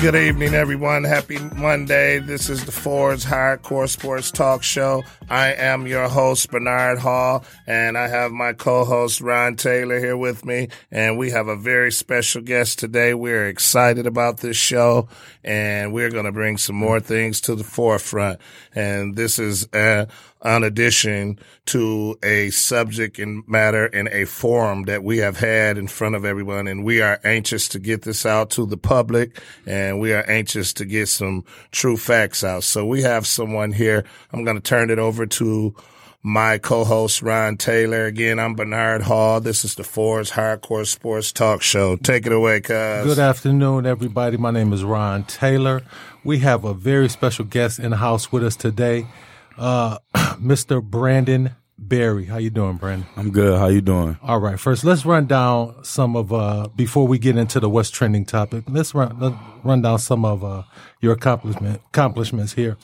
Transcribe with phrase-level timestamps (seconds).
[0.00, 1.04] Good evening, everyone.
[1.04, 2.20] Happy Monday.
[2.20, 5.04] This is the 4s Hardcore Sports Talk Show.
[5.28, 10.42] I am your host, Bernard Hall, and I have my co-host, Ron Taylor, here with
[10.42, 10.68] me.
[10.90, 13.12] And we have a very special guest today.
[13.12, 15.06] We're excited about this show,
[15.44, 18.40] and we're going to bring some more things to the forefront.
[18.74, 20.06] And this is uh,
[20.42, 25.86] an addition to a subject and matter in a forum that we have had in
[25.86, 26.66] front of everyone.
[26.66, 30.72] And we are anxious to get this out to the public and we are anxious
[30.74, 32.64] to get some true facts out.
[32.64, 34.04] So we have someone here.
[34.32, 35.74] I'm going to turn it over to
[36.22, 38.04] my co-host Ron Taylor.
[38.04, 39.40] Again, I'm Bernard Hall.
[39.40, 41.96] This is the 4s Hardcore Sports Talk Show.
[41.96, 43.04] Take it away, cuz.
[43.04, 44.36] Good afternoon, everybody.
[44.36, 45.82] My name is Ron Taylor.
[46.22, 49.06] We have a very special guest in the house with us today,
[49.60, 49.98] uh,
[50.40, 50.82] Mr.
[50.82, 52.26] Brandon Barry.
[52.26, 53.08] How you doing, Brandon?
[53.16, 53.58] I'm good.
[53.58, 54.18] How you doing?
[54.22, 54.58] All right.
[54.58, 58.64] First, let's run down some of uh before we get into the what's trending topic.
[58.68, 60.64] Let's run let's run down some of uh
[61.00, 62.76] your accomplishment accomplishments here.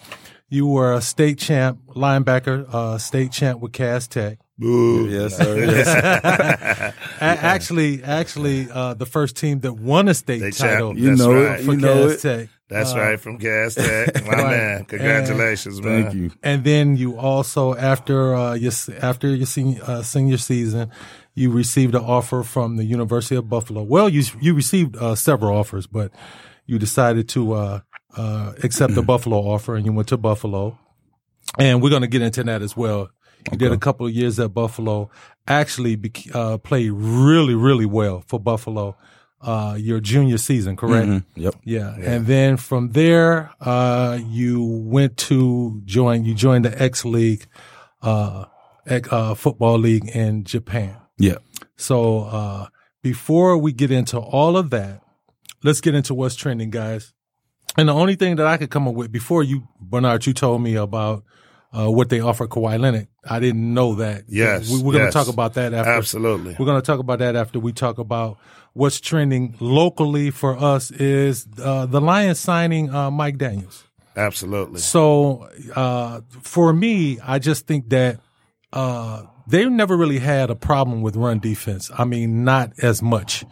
[0.49, 4.39] You were a state champ linebacker, uh state champ with Cass Tech.
[4.59, 5.09] Boo.
[5.09, 5.57] Yes, sir.
[5.67, 6.95] Yes.
[7.21, 11.21] Actually, actually, uh, the first team that won a state They champ- title You That's
[11.21, 11.61] know right.
[11.61, 11.65] it.
[11.65, 12.39] for You know Cass it.
[12.39, 12.49] Tech.
[12.69, 14.25] That's Uh, right from Cass Tech.
[14.27, 14.51] My Right.
[14.51, 14.85] man.
[14.87, 16.03] Congratulations, man.
[16.05, 16.31] Thank you.
[16.43, 20.91] And then you also, after uh, your after your senior, uh, senior season,
[21.35, 23.83] you received an offer from the University of Buffalo.
[23.83, 26.11] Well, you you received uh, several offers, but
[26.67, 27.81] you decided to uh,
[28.17, 30.79] uh, accept the Buffalo offer, and you went to Buffalo.
[31.59, 33.11] And we're going to get into that as well.
[33.53, 35.11] You did a couple of years at Buffalo.
[35.47, 36.01] Actually,
[36.35, 38.97] uh, played really, really well for Buffalo.
[39.41, 41.07] Uh, your junior season, correct?
[41.09, 41.25] Mhm.
[41.37, 41.55] Yep.
[41.65, 41.95] Yeah.
[42.01, 47.47] And then from there, uh, you went to join, you joined the X League,
[48.03, 48.47] uh,
[48.89, 50.97] uh, football league in Japan.
[51.19, 51.37] Yeah.
[51.77, 52.67] So, uh,
[53.03, 55.03] before we get into all of that,
[55.63, 57.13] let's get into what's trending, guys.
[57.77, 60.63] And the only thing that I could come up with before you, Bernard, you told
[60.63, 61.23] me about,
[61.77, 63.09] uh, what they offer Kawhi Leonard.
[63.29, 64.25] I didn't know that.
[64.29, 65.13] Yes, We, we're going to yes.
[65.15, 65.91] talk about that after.
[65.91, 66.57] Absolutely.
[66.59, 68.39] We're going to talk about that after we talk about
[68.73, 73.85] what's trending locally for us is uh, the Lions signing uh, Mike Daniels.
[74.17, 74.81] Absolutely.
[74.81, 78.21] So uh, for me, I just think that
[78.73, 81.91] uh, they've never really had a problem with run defense.
[81.97, 83.45] I mean, not as much.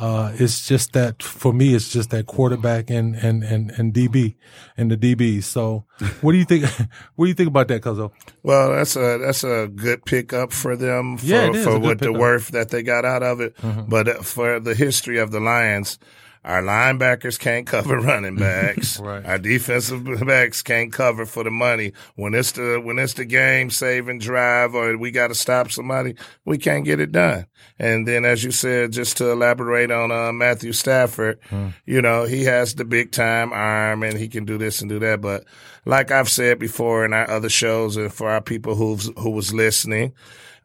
[0.00, 4.34] Uh, it's just that for me, it's just that quarterback and and and and DB
[4.76, 5.42] and the DB.
[5.42, 5.84] So,
[6.22, 6.64] what do you think?
[7.16, 8.10] what do you think about that, Cuzzo?
[8.42, 11.78] Well, that's a that's a good pickup for them for, Yeah, it is a for
[11.78, 12.06] what the.
[12.06, 12.18] Mm-hmm.
[12.20, 13.54] worth that they got out of it.
[13.88, 15.98] But uh, for the history of the Lions,
[16.44, 18.98] our linebackers can't cover running backs.
[18.98, 19.24] Right.
[19.26, 21.92] Our defensive backs can't cover for the money.
[22.16, 26.14] When it's the when it's the game saving drive or we got to stop somebody,
[26.44, 27.46] we can't get it done.
[27.78, 31.68] And then, as you said, just to elaborate on uh, Matthew Stafford, Hmm.
[31.86, 34.98] you know, he has the big time arm and he can do this and do
[35.00, 35.20] that.
[35.20, 35.44] But
[35.84, 39.52] like I've said before in our other shows and for our people who's, who was
[39.52, 40.12] listening,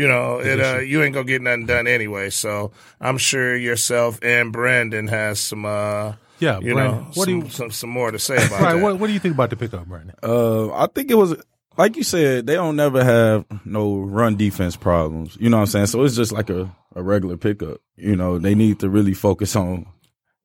[0.00, 2.30] you know, it uh, you ain't gonna get nothing done anyway.
[2.30, 7.36] So I'm sure yourself and Brandon has some, uh, Yeah, you Brandon, know, what do
[7.36, 8.74] you- some some more to say about Right.
[8.74, 8.82] that.
[8.82, 10.14] What What do you think about the pickup, Brandon?
[10.22, 11.34] Uh, I think it was
[11.76, 12.46] like you said.
[12.46, 15.36] They don't never have no run defense problems.
[15.40, 15.86] You know what I'm saying?
[15.86, 17.78] So it's just like a, a regular pickup.
[17.96, 19.86] You know, they need to really focus on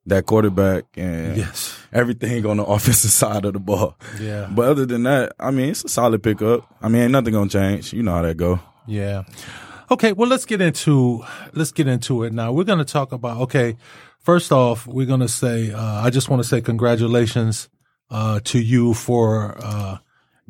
[0.07, 1.75] that quarterback and Yes.
[1.91, 3.97] everything on the offensive side of the ball.
[4.21, 4.47] Yeah.
[4.53, 6.61] But other than that, I mean, it's a solid pickup.
[6.81, 7.91] I mean, ain't nothing gonna change.
[7.91, 8.59] You know how that go.
[8.87, 9.23] Yeah.
[9.91, 11.23] Okay, well let's get into
[11.53, 12.51] let's get into it now.
[12.51, 13.77] We're going to talk about okay,
[14.19, 17.69] first off, we're going to say uh, I just want to say congratulations
[18.09, 19.97] uh, to you for uh,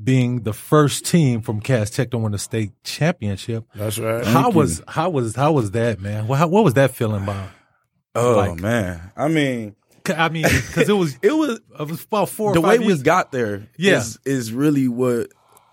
[0.02, 3.66] being the first team from Cass Tech to win the state championship.
[3.76, 4.26] That's right.
[4.26, 4.56] how you.
[4.58, 6.28] was how was how was that, man?
[6.28, 7.50] Well, how, what was that feeling about?
[8.14, 9.76] Oh Like- man, I mean,
[10.08, 12.86] I mean, because it was it was it was about four or the way five
[12.88, 13.68] we got there.
[13.78, 13.98] Yeah.
[13.98, 15.28] is, is really what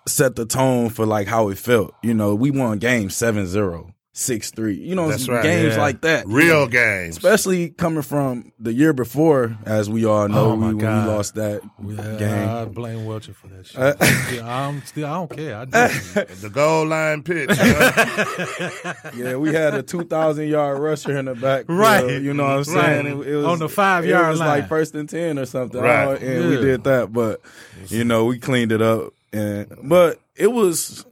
[0.06, 1.94] set the tone for like how it felt.
[2.02, 4.78] You know, we won game 7-0, 6-3.
[4.78, 5.42] You know, That's right.
[5.42, 5.80] games Yeah.
[5.80, 6.26] like that.
[6.26, 7.16] Real games.
[7.16, 11.62] Especially coming from the year before, as we all know, Oh, we, we lost that
[11.82, 12.48] Yeah, game.
[12.48, 13.80] I blame Welcher for that shit.
[13.80, 13.94] Uh,
[14.26, 15.56] Still, I'm still, I don't care.
[15.56, 16.34] I do.
[16.42, 17.48] The goal line pitch.
[19.14, 21.66] Yeah, we had a two thousand yard rusher in the back.
[21.68, 22.20] Right.
[22.22, 23.06] You know what I'm saying?
[23.18, 23.26] Right.
[23.26, 24.48] It, it was On the five-yard It was line.
[24.48, 25.80] like first and ten or something.
[25.80, 26.20] Right.
[26.20, 27.40] And we did that, but
[27.88, 29.12] you know we cleaned it up.
[29.32, 31.04] And but it was.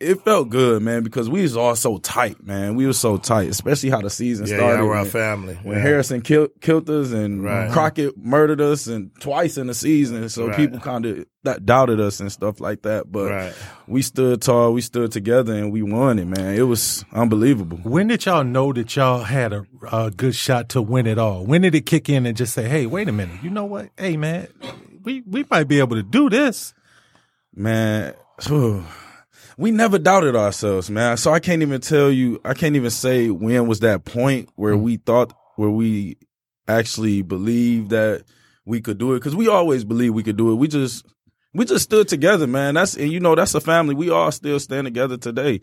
[0.00, 2.74] It felt good, man, because we was all so tight, man.
[2.74, 4.82] We was so tight, especially how the season yeah, started.
[4.82, 5.54] yeah, we're a family.
[5.62, 5.82] when Yeah.
[5.82, 7.70] Harrison killed, killed us and Right.
[7.70, 10.56] Crockett murdered us and twice in the season, so Right.
[10.56, 13.10] people kind of that doubted us and stuff like that.
[13.12, 13.52] But Right.
[13.86, 16.54] we stood tall, we stood together, and we won it, man.
[16.56, 17.78] It was unbelievable.
[17.84, 21.46] When did y'all know that y'all had a, a good shot to win it all?
[21.46, 23.90] When did it kick in and just say, "Hey, wait a minute, you know what?
[23.96, 24.48] Hey, man,
[25.04, 26.74] we we might be able to do this."
[27.54, 28.14] Man.
[29.56, 31.16] We never doubted ourselves, man.
[31.16, 32.40] So I can't even tell you.
[32.44, 36.16] I can't even say when was that point where we thought, where we
[36.66, 38.24] actually believed that
[38.64, 39.20] we could do it.
[39.20, 40.56] Because we always believed we could do it.
[40.56, 41.06] We just,
[41.52, 42.74] we just stood together, man.
[42.74, 43.94] That's and you know that's a family.
[43.94, 45.60] We all still stand together today.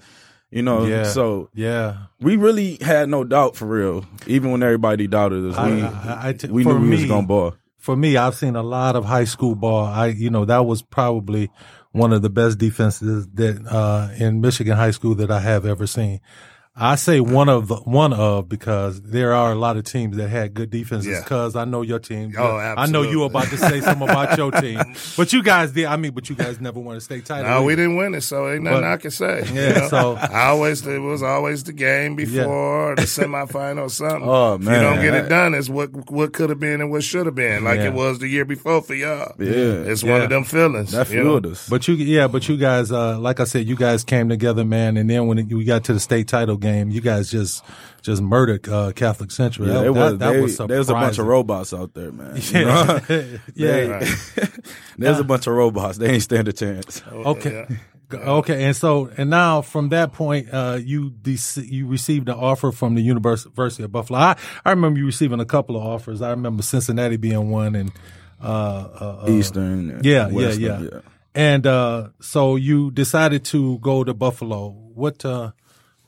[0.52, 1.04] You know, Yeah.
[1.04, 4.06] so Yeah, we really had no doubt for real.
[4.28, 7.26] Even when everybody doubted us, we I- I t- we knew we was me- gonna
[7.28, 7.56] ball.
[7.78, 9.86] for me, I've seen a lot of high school ball.
[9.86, 11.50] I, you know, that was probably
[11.92, 15.88] one of the best defenses that uh, in Michigan high school that I have ever
[15.88, 16.22] seen.
[16.82, 20.30] I say one of the, one of because there are a lot of teams that
[20.30, 21.12] had good defenses.
[21.12, 21.22] Yeah.
[21.22, 22.34] Because I know your team.
[22.38, 22.84] Oh, absolutely.
[22.84, 24.80] I know you were about to say something about your team,
[25.16, 25.86] but you guys did.
[25.86, 27.48] I mean, but you guys never won a state title.
[27.50, 29.44] No, we didn't win it, so ain't nothing But- I can say.
[29.48, 29.88] you Yeah, know?
[29.90, 34.28] so- I always it was always the game before or the semifinal or something.
[34.28, 34.82] Oh, if you man.
[34.84, 37.64] don't get it done, it's what what could have been and what should have been,
[37.64, 37.88] like Yeah.
[37.90, 39.34] it was the year before for y'all.
[39.38, 39.86] Yeah.
[39.92, 40.94] it's one of them feelings.
[40.94, 41.70] That fueled us.
[41.70, 44.98] But you, yeah, but you guys, uh, like I said, you guys came together, man.
[44.98, 47.64] And then when we got to the state title game, you guys just,
[48.02, 49.68] just murdered uh, Catholic Central.
[49.68, 50.12] Yeah, that, was.
[50.12, 52.36] that, that they- was there was a bunch of robots out there, man.
[52.52, 53.00] You know?
[53.56, 54.00] yeah.
[54.36, 54.46] They-
[54.98, 55.98] There's a bunch of robots.
[55.98, 57.02] They ain't stand a chance.
[57.12, 57.66] Okay.
[58.14, 58.66] Okay.
[58.66, 62.96] And so, and now from that point, uh, you dec- you received an offer from
[62.96, 64.20] the University of Buffalo.
[64.20, 66.22] I, I remember you receiving a couple of offers.
[66.22, 67.92] I remember Cincinnati being one, and
[68.44, 69.92] uh, uh, uh, Eastern.
[69.92, 71.00] and yeah, Western, yeah, yeah,
[71.34, 74.70] And uh, so you decided to go to Buffalo.
[74.94, 75.52] What uh,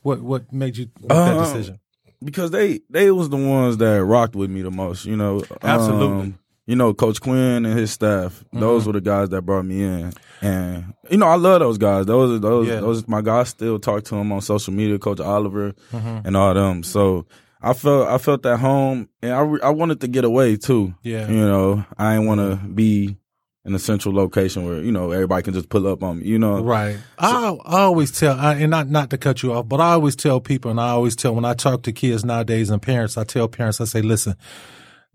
[0.04, 1.80] what what made you make that Uh, decision?
[2.22, 5.04] Because they they was the ones that rocked with me the most.
[5.04, 6.06] You know, Absolutely.
[6.06, 6.20] Mm-hmm.
[6.20, 8.42] Um, you know, Coach Quinn and his staff.
[8.52, 12.06] Those were the guys that brought me in, and you know, I love those guys.
[12.06, 12.80] Those are those Yeah.
[12.80, 13.48] those my guys.
[13.50, 16.26] Still talk to them on social media, Coach Oliver Mm-hmm.
[16.26, 16.82] and all them.
[16.84, 17.26] So.
[17.66, 20.92] I felt I felt at home, and I re- I wanted to get away too.
[21.02, 21.26] Yeah.
[21.30, 23.16] you know, I didn't want to be
[23.64, 26.26] in a central location where you know everybody can just pull up on me.
[26.26, 26.98] You know, Right.
[27.18, 30.16] I, I always tell, I, and not not to cut you off, but I always
[30.16, 33.24] tell people, and I always tell when I talk to kids nowadays and parents, I
[33.24, 34.34] tell parents, I say, listen,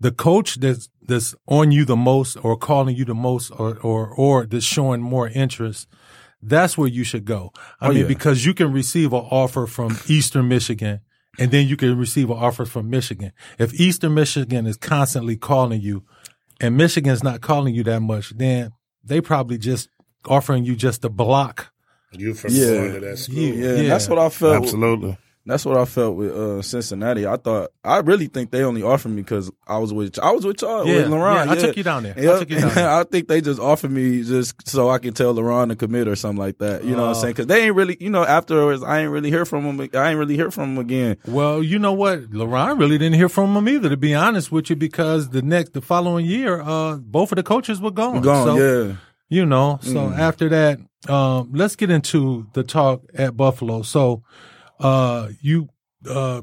[0.00, 4.08] the coach that's that's on you the most, or calling you the most, or or
[4.08, 5.86] or that's showing more interest.
[6.42, 7.52] That's where you should go.
[7.82, 8.06] I Oh, mean, yeah.
[8.06, 11.00] because you can receive an offer from Eastern Michigan,
[11.38, 13.32] and then you can receive an offer from Michigan.
[13.58, 16.02] If Eastern Michigan is constantly calling you,
[16.60, 18.70] and Michigan's not calling you that much, then
[19.04, 19.88] they probably just
[20.26, 21.72] offering you just a block.
[22.12, 22.66] You from Yeah.
[22.66, 23.36] going to that school.
[23.38, 23.54] Yeah.
[23.54, 24.62] yeah, and that's what I felt.
[24.64, 25.16] Absolutely.
[25.50, 27.26] That's what I felt with uh, Cincinnati.
[27.26, 30.46] I thought I really think they only offered me because I was with I was
[30.46, 31.44] with y'all Yeah, with LeBron.
[31.46, 32.14] yeah, I took you down there.
[32.16, 32.88] I took you down there.
[32.88, 36.16] I think they just offered me just so I could tell LeBron to commit or
[36.16, 36.84] something like that.
[36.84, 37.20] You know what I'm Oh.
[37.20, 37.32] saying?
[37.32, 39.88] Because they ain't really, you know, afterwards I ain't really hear from them.
[39.94, 41.16] I ain't really hear from them again.
[41.26, 42.30] Well, you know what?
[42.30, 45.72] LeBron really didn't hear from him either, to be honest with you, because the next,
[45.74, 48.22] the following year, uh, both of the coaches were gone.
[48.22, 48.56] Gone, So,
[48.88, 48.94] yeah.
[49.28, 53.82] You know, so after that, um, let's get into the talk at Buffalo.
[53.82, 54.22] So,
[54.80, 55.68] uh, you,
[56.08, 56.42] uh,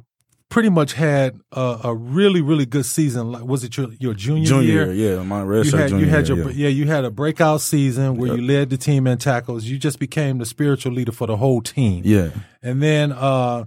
[0.50, 3.34] pretty much had a, a really, really good season.
[3.34, 5.15] Like, was it your, your junior, Junior, year?
[5.17, 6.67] yeah, my red You had, junior you had year, your, yeah.
[6.67, 9.65] yeah, you had a breakout season where you led the team in tackles.
[9.65, 12.03] You just became the spiritual leader for the whole team.
[12.06, 12.29] yeah.
[12.63, 13.65] And then uh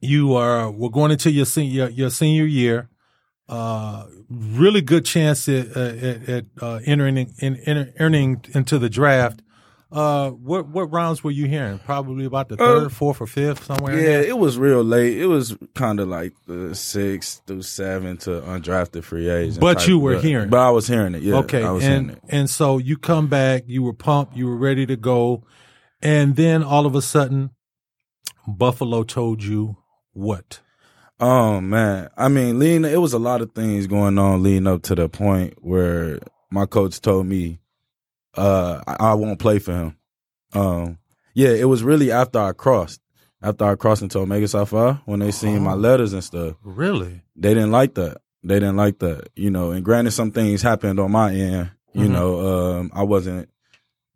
[0.00, 2.88] you are we're going into your senior your senior year.
[3.48, 9.42] Uh really good chance at, at, at uh, entering in, in entering into the draft.
[9.92, 11.78] Uh what what rounds were you hearing?
[11.78, 13.94] Probably about the third, fourth, or fifth, somewhere.
[13.94, 15.18] Uh, Yeah, it was real late.
[15.18, 19.60] It was kind of like the six through seven to undrafted free agent.
[19.60, 20.48] But type, you were but- hearing.
[20.48, 21.22] But I was hearing it.
[21.22, 21.34] Yeah.
[21.40, 21.62] okay.
[21.62, 22.22] I was hearing And it.
[22.30, 25.44] and so you come back, you were pumped, you were ready to go,
[26.00, 27.50] and then all of a sudden
[28.46, 29.76] Buffalo told you
[30.12, 30.60] what?
[31.20, 34.82] Oh man, I mean, leading it was a lot of things going on leading up
[34.84, 36.18] to the point where
[36.50, 37.60] my coach told me,
[38.36, 39.96] uh, I, I won't play for him.
[40.54, 40.98] um,
[41.34, 43.00] yeah, it was really after I crossed.
[43.42, 45.76] After I crossed into Omega Psi Phi, when they seen my Oh.
[45.76, 47.22] letters and stuff, Really?
[47.34, 48.18] they didn't like that.
[48.44, 49.70] They didn't like that, you know.
[49.70, 51.70] And granted, some things happened on my end.
[51.94, 52.10] You Mhm.
[52.10, 52.46] know,
[52.78, 53.48] um, I wasn't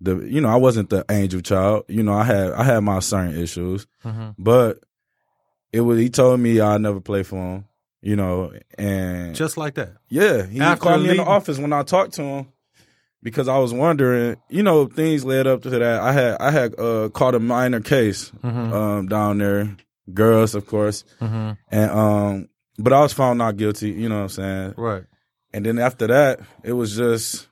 [0.00, 1.84] the, you know, I wasn't the angel child.
[1.88, 4.30] You know, I had I had my certain issues, Mm-hmm.
[4.38, 4.80] but
[5.72, 5.98] it was.
[5.98, 7.64] He told me I'd never play for him.
[8.02, 9.94] You know, and Just like that.
[10.08, 12.46] yeah, he After called me in the office when I talked to him
[13.22, 14.36] because I was wondering.
[14.48, 15.82] You know, things led up to that.
[16.00, 18.72] I had I had uh, caught a minor case Mm-hmm.
[18.72, 19.76] um, down there,
[20.12, 21.52] girls, of course, mm-hmm.
[21.70, 23.90] and um, but I was found not guilty.
[23.90, 24.74] You know what I'm saying?
[24.76, 25.04] Right.
[25.52, 27.48] And then after that, it was just,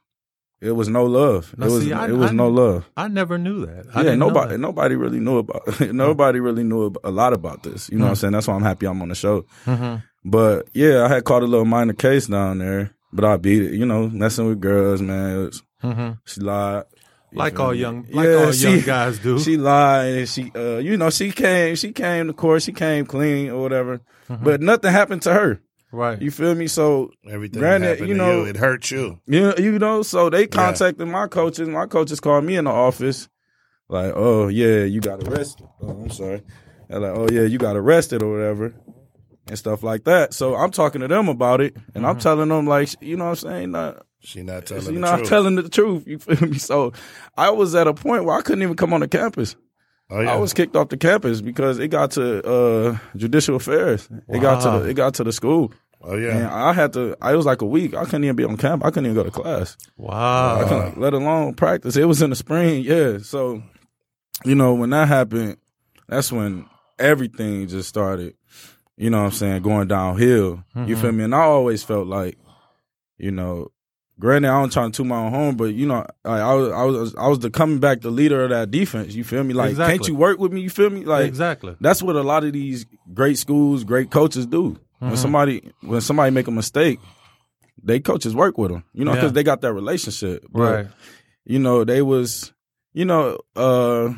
[0.60, 1.54] it was no love.
[1.56, 2.84] Now, it was see, I- it was I- no love.
[2.96, 3.86] I never knew that.
[3.94, 4.58] I yeah, nobody that.
[4.58, 7.88] nobody really knew about nobody really knew a lot about this.
[7.88, 8.32] You know what I'm saying?
[8.32, 9.46] That's why I'm happy I'm on the show.
[9.64, 10.04] Mm-hmm.
[10.26, 13.74] But yeah, I had caught a little minor case down there, but I beat it.
[13.74, 15.36] You know, messing with girls, man.
[15.36, 16.12] It was, Mm-hmm.
[16.26, 16.84] she lied.
[17.32, 19.38] Like all young, like Yeah, all she- young guys do.
[19.44, 23.04] She lied and she, uh, you know, she came, she came to court, she came
[23.06, 24.44] clean or whatever, Mm-hmm.
[24.44, 25.60] but nothing happened to her.
[25.92, 26.20] right.
[26.22, 26.68] You feel me?
[26.68, 28.50] So Everything Granted, happened you to know- you.
[28.50, 29.18] It hurt you.
[29.26, 31.68] You you know, so they contacted my coaches.
[31.68, 33.28] My coaches called me in the office,
[33.88, 36.42] like, "Oh yeah, you got arrested." Oh, I'm sorry.
[36.88, 38.74] They're like, "Oh yeah, you got arrested or whatever,"
[39.46, 40.32] and stuff like that.
[40.34, 43.30] So I'm talking to them about it, and I'm telling them like, you know, what
[43.44, 45.28] I'm saying, not, She not telling you the know, I'm truth.
[45.28, 46.06] telling the truth.
[46.06, 46.58] You feel me?
[46.58, 46.92] So
[47.36, 49.56] I was at a point where I couldn't even come on the campus.
[50.10, 50.32] oh yeah.
[50.32, 54.08] I was kicked off the campus because it got to uh, judicial affairs.
[54.28, 55.72] It got to the, it got to the school,
[56.02, 56.54] oh and yeah.
[56.54, 57.16] I had to.
[57.20, 57.94] I was like a week.
[57.94, 58.84] I couldn't even be on camp.
[58.84, 59.76] I couldn't even go to class.
[59.96, 60.66] Wow.
[60.68, 61.96] couldn't, let alone practice.
[61.96, 63.18] It was in the spring, yeah.
[63.18, 63.62] So,
[64.44, 65.56] you know, when that happened,
[66.08, 66.66] that's when
[66.98, 68.34] everything just started,
[68.96, 70.64] you know what I'm saying, going downhill.
[70.74, 71.24] You feel me?
[71.24, 72.38] And I always felt like,
[73.18, 73.68] you know,
[74.18, 76.72] granted, I don't try to toot my own home, but you know, I, I was,
[76.72, 79.14] I was, I was the coming back the leader of that defense.
[79.14, 79.54] You feel me?
[79.54, 80.60] Like, can't you work with me?
[80.60, 81.04] You feel me?
[81.04, 81.76] Like, exactly.
[81.80, 84.72] that's what a lot of these great schools, great coaches do.
[84.72, 85.08] Mm-hmm.
[85.08, 87.00] When somebody, when somebody make a mistake,
[87.82, 89.16] they coaches work with them, you know, Yeah.
[89.16, 90.46] because they got that relationship.
[90.50, 90.86] But, Right.
[91.44, 92.52] you know, they was,
[92.92, 94.14] you know, uh,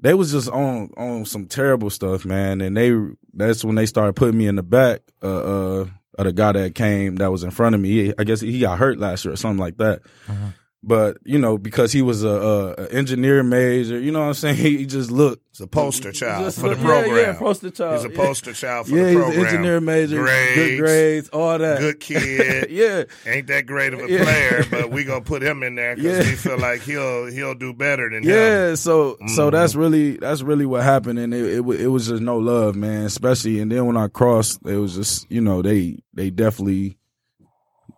[0.00, 2.60] they was just on on some terrible stuff, man.
[2.60, 2.92] And they
[3.38, 5.86] that's when they started putting me in the back uh, uh
[6.18, 7.88] of the guy that came that was in front of me.
[7.88, 10.00] He, I guess he got hurt last year or something like that.
[10.26, 10.54] Mhm.
[10.80, 14.34] But you know, because he was a, a, a engineer major, you know what I'm
[14.34, 14.56] saying.
[14.78, 17.16] He just looked It's a poster child just for the program.
[17.16, 17.96] Yeah, yeah, poster child.
[17.96, 18.16] He's a Yeah.
[18.26, 19.40] poster child for Yeah, the he's program.
[19.40, 21.78] an engineer major, Grades, good grades, all that.
[21.80, 22.70] Good kid.
[22.70, 24.22] yeah, Ain't that great of a Yeah.
[24.22, 26.30] player, but we gonna put him in there because Yeah.
[26.30, 28.30] we feel like he'll he'll do better than him.
[28.30, 29.52] Yeah, so so Mhm.
[29.52, 33.02] that's really that's really what happened, and it, it it was just no love, man.
[33.04, 36.97] Especially, and then when I crossed, it was just you know they they definitely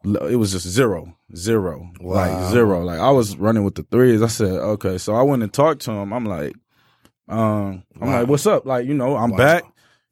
[0.04, 2.14] it was just zero zero Wow.
[2.16, 2.82] like zero.
[2.84, 4.22] Like I was running with the threes.
[4.22, 6.12] I said okay, so I went and talked to him.
[6.12, 6.54] I'm like,
[7.28, 8.20] um, I'm Wow.
[8.20, 8.66] like, what's up?
[8.66, 9.36] Like you know, I'm Wow.
[9.36, 9.64] back.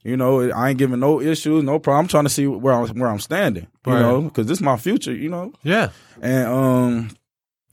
[0.05, 2.05] You know, I ain't giving no issues, no problem.
[2.05, 3.67] I'm trying to see where I'm where I'm standing.
[3.87, 3.99] You Right.
[4.01, 5.13] know, because this is my future.
[5.13, 5.91] You know, Yeah.
[6.23, 7.11] and um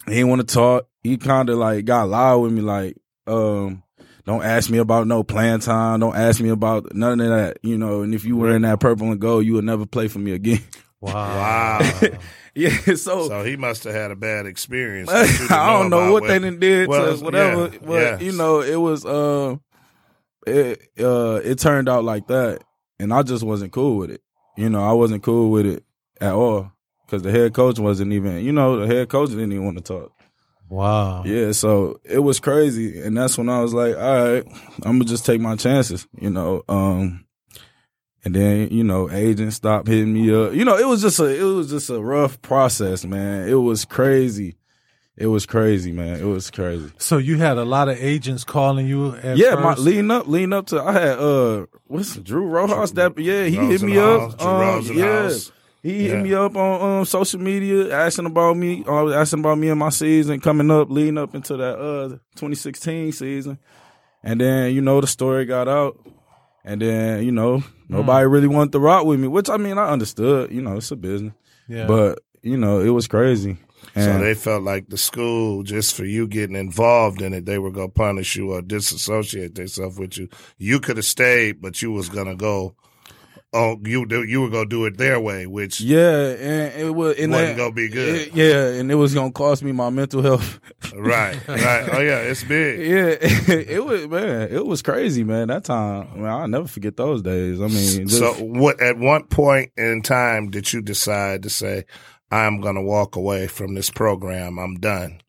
[0.08, 0.88] he didn't want to talk.
[1.04, 3.84] He kind of like got loud with me, like, um,
[4.26, 6.00] don't ask me about no playing time.
[6.00, 8.02] Don't ask me about none of that, you know.
[8.02, 10.32] And if you were in that purple and gold, you would never play for me
[10.32, 10.62] again.
[11.02, 11.80] Wow.
[11.80, 11.92] Wow.
[12.56, 15.10] yeah, so, so he must have had a bad experience.
[15.12, 17.70] I that you didn't don't know about what with- they done did Well, to whatever,
[17.74, 18.22] yeah, but yes.
[18.22, 19.56] you know, it was uh,
[20.48, 22.64] it uh, it turned out like that,
[23.00, 24.22] and I just wasn't cool with it.
[24.58, 25.84] You know, I wasn't cool with it
[26.22, 26.72] at all
[27.06, 28.44] because the head coach wasn't even.
[28.44, 30.12] You know, the head coach didn't even want to talk.
[30.70, 31.24] Wow.
[31.26, 34.02] Yeah, so it was crazy, and that's when I was like, "All
[34.34, 34.44] right,
[34.84, 36.64] I'm gonna just take my chances," you know.
[36.68, 37.25] Um,
[38.26, 40.54] and then you know, agents stopped hitting me up.
[40.54, 43.48] You know, it was just a it was just a rough process, man.
[43.48, 44.56] It was crazy.
[45.18, 46.20] It was crazy, man.
[46.20, 46.92] It was crazy.
[46.98, 49.86] So you had a lot of agents calling you at yeah, my first?
[49.86, 52.92] leading up, leading up to I had uh, what's Drew Rojas?
[52.94, 54.38] That yeah, he hit me up.
[54.38, 55.28] Drew Um, yeah.
[55.30, 55.52] Rosenhaus.
[55.82, 56.16] He Yeah.
[56.16, 59.80] hit me up on um, social media, asking about me, uh, asking about me and
[59.80, 63.60] my season coming up, leading up into that uh 2016 season.
[64.24, 65.98] And then you know the story got out,
[66.66, 69.90] and then you know nobody really wanted to rock with me, which I mean I
[69.90, 70.52] understood.
[70.52, 71.34] You know it's a business,
[71.68, 71.88] Yeah.
[71.88, 73.58] but you know it was crazy.
[73.94, 77.72] So they felt like the school, just for you getting involved in it, they were
[77.72, 80.28] gonna punish you or disassociate themselves with you.
[80.58, 82.76] You could have stayed, but you was gonna go.
[83.58, 87.18] Oh, you do, you were gonna do it their way, which yeah, and it was
[87.18, 88.16] and wasn't that- gonna be good.
[88.16, 90.60] it- yeah, and it was gonna cost me my mental health.
[90.94, 91.90] right, right.
[91.94, 92.80] Oh yeah, it's big.
[92.80, 93.16] Yeah,
[93.56, 95.48] it was man, it was crazy, man.
[95.48, 97.62] That time, I mean, I'll never forget those days.
[97.62, 101.86] I mean, just, So, what at what point in time did you decide to say,
[102.30, 104.60] "I'm gonna walk away from this program.
[104.60, 105.22] I'm done"?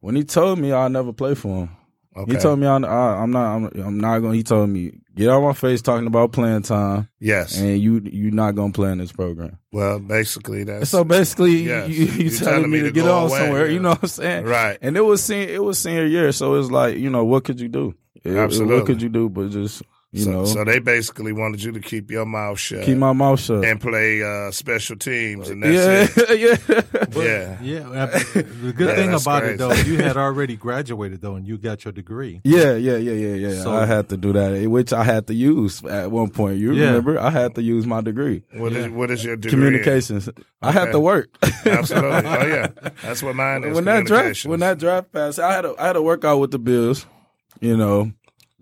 [0.00, 1.70] when he told me I'll never play for him,
[2.14, 2.32] Okay.
[2.34, 2.88] He told me I'm, I,
[3.22, 3.54] I'm not.
[3.56, 4.32] I'm, I'm not going.
[4.32, 7.58] to He told me get out my face talking about playing time, yes.
[7.58, 9.58] and you you're not going to play in this program.
[9.72, 11.88] well, basically that's So basically, Yes.
[11.88, 13.66] you, you You telling me to, get go on away, somewhere.
[13.66, 13.72] yeah.
[13.72, 14.44] You know what I'm saying?
[14.44, 14.76] right.
[14.82, 17.60] And it was senior, it was senior year, so it's like you know what could
[17.60, 17.94] you do?
[18.16, 18.76] It- it- Absolutely.
[18.76, 19.28] what could you do?
[19.30, 19.82] But just
[20.14, 23.14] you so, know so they basically wanted you to keep your mouth shut keep my
[23.14, 23.64] mouth shut.
[23.64, 26.38] and play uh, special teams, and that's yeah, it.
[26.68, 27.16] yeah.
[27.22, 27.58] Yeah.
[27.62, 31.46] Yeah, the good Yeah, thing that's about it though, you had already graduated though, and
[31.46, 32.40] you got your degree.
[32.44, 33.62] Yeah, yeah, yeah, yeah, yeah.
[33.62, 36.58] So- I had to do that, which I had to use at one point.
[36.58, 36.86] You Yeah.
[36.88, 37.18] remember?
[37.18, 39.52] I had to use my degree, What is what is your degree?
[39.52, 39.64] in?
[39.64, 40.28] communications.
[40.60, 41.28] I had to work.
[41.64, 42.28] Absolutely.
[42.28, 42.66] Oh yeah,
[43.02, 43.74] that's what mine is.
[43.74, 46.38] when that draft, when that draft passed, I had a, I had to work out
[46.38, 47.06] with the Bills.
[47.60, 48.12] You know,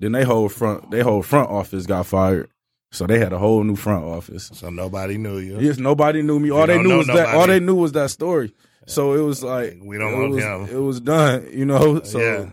[0.00, 2.48] then they whole front, they whole front office got fired,
[2.90, 4.50] so they had a whole new front office.
[4.54, 5.60] so nobody knew you.
[5.60, 6.50] Yes, nobody knew me.
[6.50, 7.34] All You they knew know was that.
[7.34, 8.52] All they knew was that story.
[8.86, 10.62] So it was like We don't it want was, him.
[10.76, 12.02] It was done, you know.
[12.02, 12.46] So Yeah.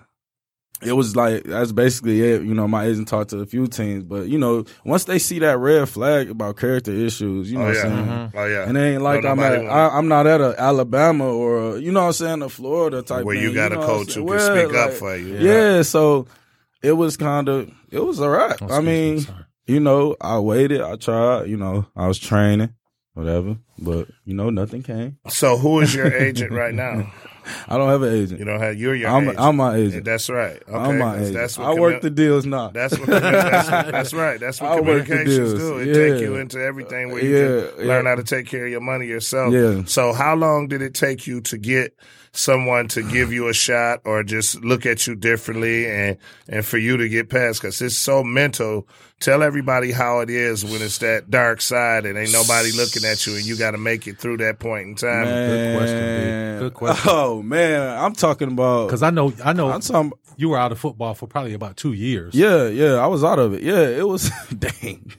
[0.84, 2.44] it was like that's basically it.
[2.44, 5.40] You know, my agent talked to a few teams, but you know, once they see
[5.40, 7.82] that red flag about character issues, you know Oh what yeah.
[7.82, 8.06] I'm saying.
[8.06, 8.38] Mm-hmm.
[8.38, 8.68] Oh yeah.
[8.70, 11.80] And it ain't like No, I'm at, I, I'm not at a Alabama or a,
[11.80, 13.90] you know what I'm saying a Florida type where thing, you got a know what
[13.90, 15.38] I'm coach who can Where, speak up for you.
[15.40, 15.82] Yeah.
[15.82, 16.28] so
[16.84, 18.56] it was kind of it was all right.
[18.62, 18.92] Oh, I excuse me,
[19.36, 22.74] mean, you know, I waited, I tried, you know, I was training,
[23.14, 25.18] whatever, but you know, nothing came.
[25.30, 27.12] So who is your agent right now?
[27.70, 28.40] I don't have an agent.
[28.40, 29.40] You don't have you're your I'm agent.
[29.40, 30.04] I'm my agent.
[30.04, 30.62] That's right.
[30.68, 30.74] Okay.
[30.78, 31.34] I'm my 'cause agent.
[31.38, 32.68] That's what I commu- work the deals now.
[32.72, 34.38] That's what, commu- that's, that's right.
[34.38, 35.78] That's what I communications do.
[35.78, 35.94] It Yeah.
[35.94, 38.10] take you into everything where you Yeah, can learn yeah.
[38.10, 39.54] how to take care of your money yourself.
[39.54, 39.84] Yeah.
[39.86, 41.94] So how long did it take you to get
[42.32, 46.18] someone to give you a shot or just look at you differently and
[46.48, 47.62] and for you to get past?
[47.62, 48.88] Because it's so mental.
[49.20, 53.26] Tell everybody how it is when it's that dark side and ain't nobody looking at
[53.26, 55.26] you and you got to make it through that point in time.
[55.26, 56.26] Good question, B.
[56.26, 56.60] Man.
[56.60, 57.10] Good question.
[57.12, 58.88] Oh man, I'm talking about.
[58.88, 60.14] Because I know, I know I'm talking.
[60.38, 62.36] you were out of football for probably about two years.
[62.36, 63.64] Yeah, yeah, I was out of it.
[63.64, 65.12] Yeah, it was dang.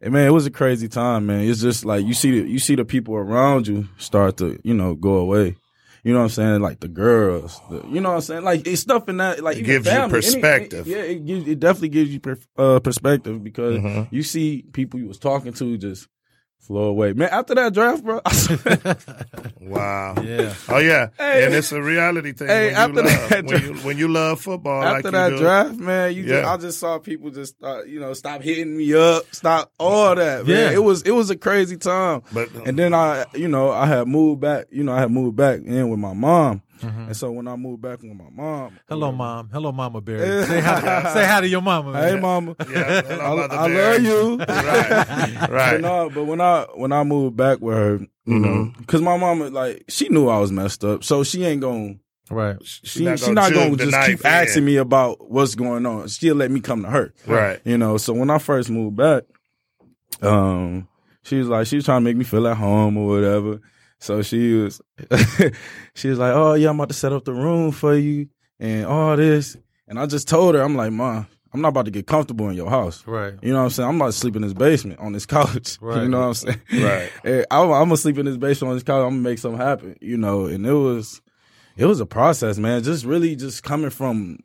[0.00, 1.40] And man, it was a crazy time, man.
[1.40, 4.74] It's just like you see the you see the people around you start to, you
[4.74, 5.56] know, go away.
[6.04, 6.62] You know what I'm saying?
[6.62, 8.44] Like the girls, the, you know what I'm saying?
[8.44, 10.86] Like it's stuff in that, like It gives you family, any- perspective.
[10.86, 14.08] yeah, it gives, it definitely gives you per, uh, perspective because Mhm.
[14.10, 16.08] you see people you was talking to just
[16.58, 17.12] flow away.
[17.14, 18.20] Man, after that draft, bro,
[19.60, 20.14] Wow.
[20.22, 20.54] Yeah.
[20.68, 21.44] Oh yeah, Hey.
[21.44, 22.48] and it's a reality thing.
[22.48, 25.28] Hey, when, you after love, that when you when you love football, after you that
[25.30, 26.52] do, draft, man, you just, Yeah.
[26.52, 30.46] I just saw people just uh, you know stop hitting me up, stop all that.
[30.46, 30.56] Man.
[30.56, 30.70] Yeah.
[30.72, 32.22] it was it was a crazy time.
[32.32, 34.66] But And then I, you know, I had moved back.
[34.70, 36.62] You know, I had moved back in with my mom.
[36.80, 37.06] Mhm.
[37.08, 39.48] And so when I moved back with my mom, Hello, mom.
[39.52, 40.44] Hello, Mama Bear.
[40.46, 41.12] Say hi.
[41.14, 41.92] say hi to your mama.
[41.98, 42.22] Hey, man.
[42.22, 42.56] mama.
[42.70, 44.36] yeah, hello, I, Mother I love you.
[44.48, 45.80] right, But right.
[45.80, 48.80] no, but when I when I moved back with her, you know, Mm-hmm.
[48.80, 51.94] because my mama like she knew I was messed up, so she ain't gonna
[52.30, 52.56] Right.
[52.62, 56.08] she she not gonna, just keep asking me about what's going on.
[56.08, 57.58] She'll let me come to her, Right.
[57.64, 57.96] You know.
[57.96, 59.22] So when I first moved back,
[60.22, 60.88] um,
[61.22, 63.60] she was like she was trying to make me feel at home or whatever.
[63.98, 64.80] So she was
[65.94, 68.28] she was like, "Oh yeah, I'm about to set up the room for you
[68.60, 69.56] and all this."
[69.86, 72.56] And I just told her, I'm like, "Mom, I'm not about to get comfortable in
[72.56, 73.34] your house." Right.
[73.42, 73.88] You know what I'm saying?
[73.88, 75.78] I'm about to sleep in this basement on this couch.
[75.80, 76.02] Right.
[76.02, 76.60] You know what I'm saying?
[76.72, 77.10] Right.
[77.24, 79.02] And I'm, I'm gonna sleep in this basement on this couch.
[79.02, 79.96] I'm gonna make something happen.
[80.00, 81.20] You know, and it was,
[81.76, 82.82] it was a process, man.
[82.82, 84.38] Just really, just coming from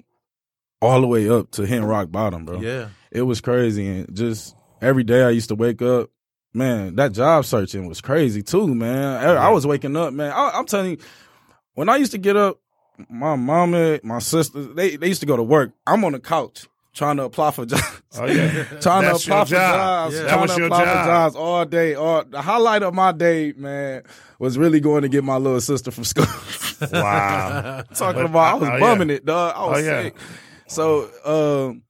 [0.82, 2.60] all the way up to hitting rock bottom, bro.
[2.60, 2.90] Yeah.
[3.12, 6.10] It was crazy, and just every day I used to wake up.
[6.54, 9.24] Man, that job searching was crazy too, man.
[9.26, 10.32] I, I was waking up, man.
[10.32, 10.98] I, I'm telling you,
[11.74, 12.60] when I used to get up,
[13.10, 15.72] my mama, my sisters, they they used to go to work.
[15.88, 18.02] I'm on the couch trying to apply for jobs.
[18.20, 18.64] Oh yeah.
[18.82, 19.50] trying That's to apply your for job.
[19.50, 20.16] jobs.
[20.16, 20.22] Yeah.
[20.22, 20.98] That Trying was to your apply job.
[20.98, 21.96] for jobs all day.
[21.96, 24.04] All the highlight of my day, man,
[24.38, 26.26] was really going to get my little sister from school.
[26.92, 27.82] Wow.
[27.96, 28.80] Talking But- about, I was oh, yeah.
[28.80, 29.54] bumming it, dog.
[29.56, 30.02] I was Oh, yeah.
[30.04, 30.16] sick.
[30.68, 31.10] So,
[31.70, 31.82] um,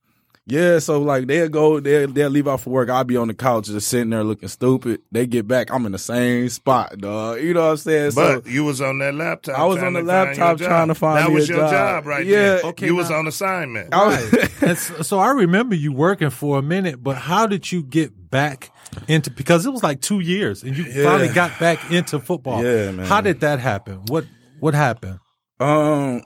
[0.46, 2.90] yeah, so like they'll go, they'll, they'll leave out for work.
[2.90, 5.00] I'll be on the couch just sitting there looking stupid.
[5.10, 7.40] They get back, I'm in the same spot, dog.
[7.40, 8.10] You know what I'm saying?
[8.10, 9.58] So But you was on that laptop.
[9.58, 11.58] I was on the to find your laptop trying to find That me was your
[11.58, 11.70] job.
[11.70, 12.36] job, right Yeah.
[12.56, 12.60] there.
[12.64, 13.94] Okay, you was on assignment.
[13.94, 17.70] I was, And so, so I remember you working for a minute, but how did
[17.72, 18.70] you get back
[19.08, 21.04] into because it was like two years and you Yeah.
[21.04, 22.62] finally got back into football.
[22.62, 23.06] Yeah, man.
[23.06, 24.02] How did that happen?
[24.08, 24.24] What
[24.60, 25.18] what happened?
[25.60, 26.22] um,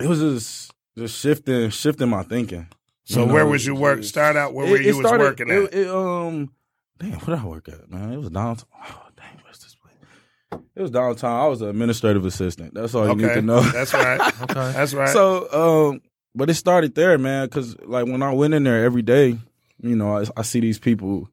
[0.00, 2.66] it was just, just shifting, shifting my thinking.
[3.04, 4.02] So You know, where was you work?
[4.04, 5.56] Start out where, where you was working at.
[5.56, 6.52] It, it, um,
[6.98, 8.12] damn, where did I work at, man?
[8.12, 8.66] It was downtown.
[8.82, 10.62] Oh, dang, where's this place?
[10.74, 11.40] It was downtown.
[11.40, 12.72] I was an administrative assistant.
[12.74, 13.60] That's all you need to know.
[13.60, 14.20] that's right.
[14.42, 14.54] Okay.
[14.54, 15.10] That's right.
[15.10, 16.00] So, um,
[16.34, 17.46] but it started there, man.
[17.46, 19.38] Because like when I went in there every day,
[19.82, 21.28] you know, I, I see these people.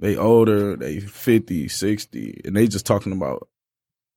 [0.00, 3.48] They older, they 50, 60, and they just talking about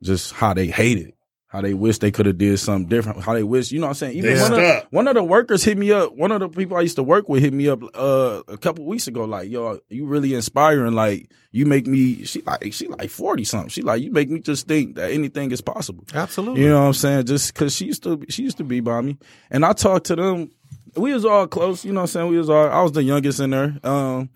[0.01, 1.13] just how they hate it.
[1.49, 3.91] How they wish they could have did something different, how they wish, you know what
[3.91, 4.17] I'm saying?
[4.17, 4.87] Even They one of, stuck.
[4.91, 7.29] one of the workers hit me up, one of the people I used to work
[7.29, 11.31] with hit me up uh a couple weeks ago, like, yo, you really inspiring, like
[11.51, 13.69] you make me she like she like 40 something.
[13.69, 16.03] She like you make me just think that anything is possible.
[16.13, 16.61] Absolutely.
[16.63, 17.25] You know what I'm saying?
[17.27, 19.17] Just cause she used to she used to be by me.
[19.49, 20.51] And I talked to them.
[20.97, 22.27] We was all close, you know what I'm saying?
[22.29, 23.77] We was all I was the youngest in there.
[23.83, 24.29] Um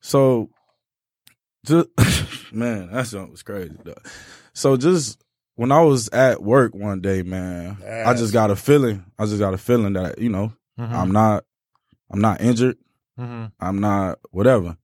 [0.00, 0.48] so
[1.66, 1.88] just
[2.52, 3.94] man, that song was crazy though.
[4.54, 5.22] So just
[5.56, 9.04] when I was at work one day, man, I just got a feeling.
[9.18, 10.92] I just got a feeling that, you know, Mhm.
[10.92, 11.44] I'm not
[12.10, 12.76] I'm not injured.
[13.18, 13.50] Mhm.
[13.58, 14.76] I'm not whatever.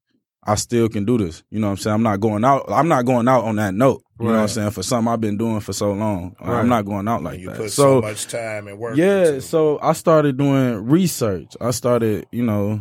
[0.45, 1.45] I still can do this.
[1.51, 1.95] You know what I'm saying?
[1.95, 2.65] I'm not going out.
[2.69, 4.03] I'm not going out on that note.
[4.19, 4.71] You know what I'm saying?
[4.71, 6.35] For something I've been doing for so long.
[6.41, 6.59] Right.
[6.61, 7.57] I'm not going out like you that.
[7.59, 8.97] put so, so much time and work.
[8.97, 11.57] yeah, into so I started doing research.
[11.61, 12.81] I started, you know,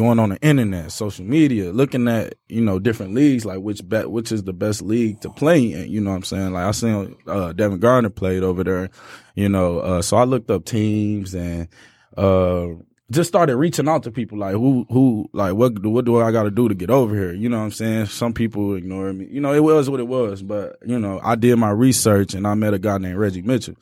[0.00, 4.10] going on the internet, social media, looking at, you know, different leagues, like which bet
[4.10, 6.52] which is the best league to play in, you know what I'm saying?
[6.54, 8.88] Like I seen uh Devin Gardner played over there,
[9.34, 11.68] you know, uh so I looked up teams and
[12.16, 12.68] uh
[13.10, 16.32] just started reaching out to people like who who like what do- what do I
[16.32, 17.34] got to do to get over here?
[17.34, 18.06] You know what I'm saying?
[18.06, 19.26] Some people ignore me.
[19.30, 22.46] You know, it was what it was, but you know, I did my research and
[22.46, 23.74] I met a guy named Reggie Mitchell.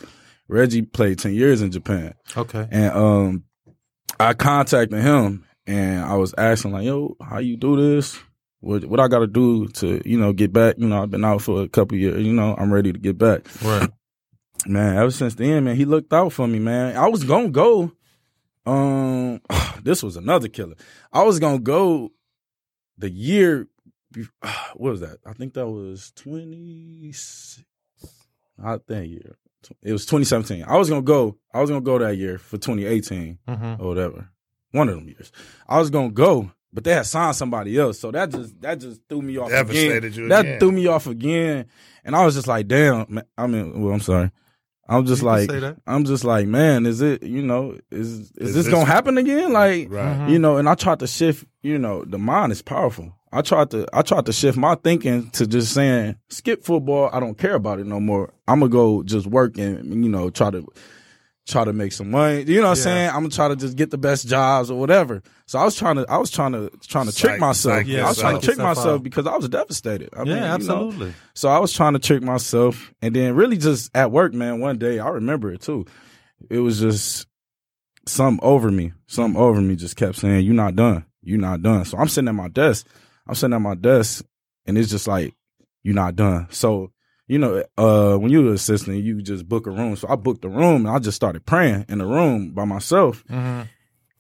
[0.49, 2.15] Reggie played 10 years in Japan.
[2.37, 2.67] Okay.
[2.73, 3.45] And um,
[4.19, 8.19] I contacted him and I was asking like, "Yo, how you do this?
[8.61, 10.75] What what I got to do to you know get back?
[10.79, 12.25] You know, I've been out for a couple years.
[12.27, 13.89] You know, I'm ready to get back." Right.
[14.67, 16.97] Man, ever since then, man, he looked out for me, man.
[16.97, 17.93] I was gonna go.
[18.67, 19.41] Um,
[19.85, 20.75] this was another killer.
[21.13, 22.11] I was gonna go
[22.97, 23.69] the year.
[24.75, 25.19] What was that?
[25.27, 27.13] I think that was twenty.
[28.63, 29.37] I think year.
[29.83, 30.65] It was 2017.
[30.67, 31.37] I was gonna go.
[31.53, 33.81] I was gonna go that year for 2018 Mhm.
[33.81, 34.29] or whatever.
[34.73, 35.33] One of them years.
[35.69, 39.01] I was gonna go, but they had signed somebody else, so that just that just
[39.09, 40.23] threw me off Devastated again.
[40.23, 40.59] you that again.
[40.61, 41.67] threw me off again,
[42.05, 43.07] and I was just like, damn.
[43.09, 44.31] Man, I mean, well, I'm sorry.
[44.91, 45.51] I'm just You like.
[45.87, 49.19] I'm just like, man, is it, you know, is is, Is this, this- gonna happen
[49.19, 49.53] again?
[49.53, 50.29] Like, Right.
[50.31, 53.13] you know, and I tried to shift, you know, the mind is powerful.
[53.31, 57.21] I tried to I tried to shift my thinking to just saying, skip football, I
[57.21, 58.33] don't care about it no more.
[58.47, 60.67] I'm gonna go just work and you know, try to
[61.49, 62.43] try to make some money.
[62.43, 63.09] You know what I'm saying?
[63.09, 65.23] I'm gonna try to just get the best jobs or whatever.
[65.47, 67.87] So I was trying to I was trying to trying to trick myself.
[67.87, 69.03] Yeah, I was trying to trick myself out.
[69.03, 70.11] because I was devastated.
[70.15, 71.15] I mean, yeah, you know, absolutely.
[71.35, 74.61] so I was trying to trick myself, and then really just at work, man.
[74.61, 75.87] One day, I remember it too.
[76.51, 77.27] It was just
[78.07, 78.93] something over me.
[79.07, 81.05] Something over me just kept saying, "You're not done.
[81.23, 82.87] You're not done." So I'm sitting at my desk.
[83.27, 84.25] I'm sitting at my desk,
[84.67, 85.35] and it's just like,
[85.83, 86.93] "You're not done." So
[87.29, 89.95] you know, uh, when you were an assistant, you just book a room.
[89.97, 93.23] So I booked the room, and I just started praying in the room by myself.
[93.29, 93.63] hmm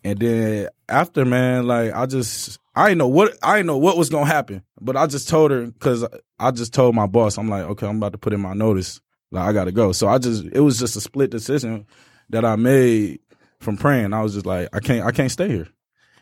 [0.04, 3.96] And then after, man, like I just I didn't know what I didn't know what
[3.96, 6.06] was gonna happen, but I just told her because
[6.38, 9.00] I just told my boss, I'm like, okay, I'm about to put in my notice,
[9.32, 9.92] like I gotta go.
[9.92, 11.86] So I just it was just a split decision
[12.30, 13.20] that I made
[13.58, 14.12] from praying.
[14.12, 15.68] I was just like, I can't I can't stay here.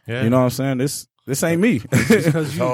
[0.07, 0.23] Yeah.
[0.23, 0.79] You know what I'm saying?
[0.79, 1.83] This this ain't me.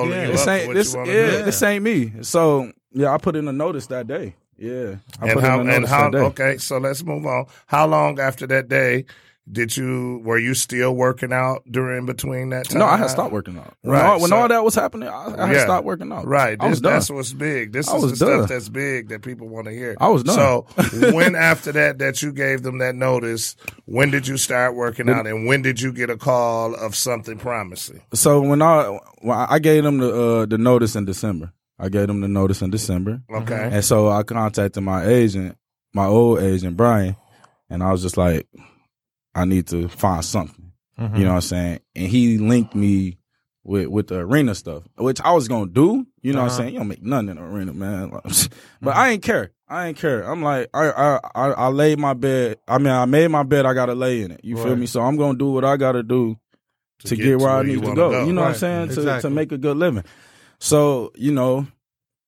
[0.04, 0.26] you, yeah.
[0.26, 2.12] this ain't this you yeah, this ain't me.
[2.20, 4.34] So yeah, I put in a notice that day.
[4.58, 7.86] Yeah, I and put how in a and how okay so let's move on how
[7.86, 9.06] long after that day
[9.50, 13.32] did you were you still working out during between that time No, I had stopped
[13.32, 13.74] working out.
[13.80, 15.64] When, Right, all, when so- all that was happening, I, I had Yeah.
[15.64, 16.26] stopped working out.
[16.28, 16.92] right I was this, done.
[16.92, 19.72] that's what's big this I is the was stuff that's big that people want to
[19.72, 20.36] hear I was done.
[20.36, 20.66] so
[21.12, 25.26] when after that that you gave them that notice when did you start working out
[25.26, 29.58] and when did you get a call of something promising So when I when I
[29.58, 31.52] gave them the uh, the notice in December,
[31.82, 35.56] I gave them the notice in December, okay and so I contacted my agent,
[35.92, 37.16] my old agent Brian,
[37.68, 38.46] and I was just like,
[39.34, 40.72] I need to find something.
[40.98, 41.18] Mhm.
[41.18, 41.80] You know what I'm saying?
[41.96, 43.18] And he linked me
[43.64, 46.06] with with the arena stuff, which I was gonna do.
[46.22, 46.56] You know what I'm Uh-huh.
[46.58, 46.72] saying?
[46.74, 48.10] You don't make nothing in the arena, man.
[48.82, 49.50] but I ain't care.
[49.68, 50.22] I ain't care.
[50.22, 52.58] I'm like, I I I, I laid my bed.
[52.68, 53.66] I mean, I made my bed.
[53.66, 54.40] I gotta lay in it.
[54.44, 54.86] You feel me?
[54.86, 56.36] So I'm gonna do what I gotta do
[57.04, 58.24] to, get, where I need to wanna go.
[58.26, 58.56] You know what I'm Right.
[58.60, 58.88] saying?
[58.90, 60.04] To to make a good living.
[60.62, 61.66] So you know,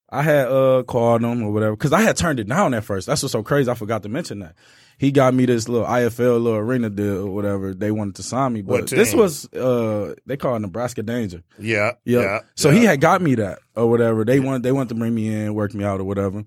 [0.09, 3.07] I had uh called him or whatever because I had turned it down at first.
[3.07, 3.71] That's what's so crazy.
[3.71, 4.55] I forgot to mention that
[4.97, 7.73] he got me this little IFL little arena deal or whatever.
[7.73, 11.43] They wanted to sign me, but this was uh they call it Nebraska Danger.
[11.57, 12.19] yeah Yeah.
[12.19, 12.79] yeah so yeah.
[12.79, 14.25] he had got me that or whatever.
[14.25, 16.43] They wanted they wanted to bring me in, work me out or whatever.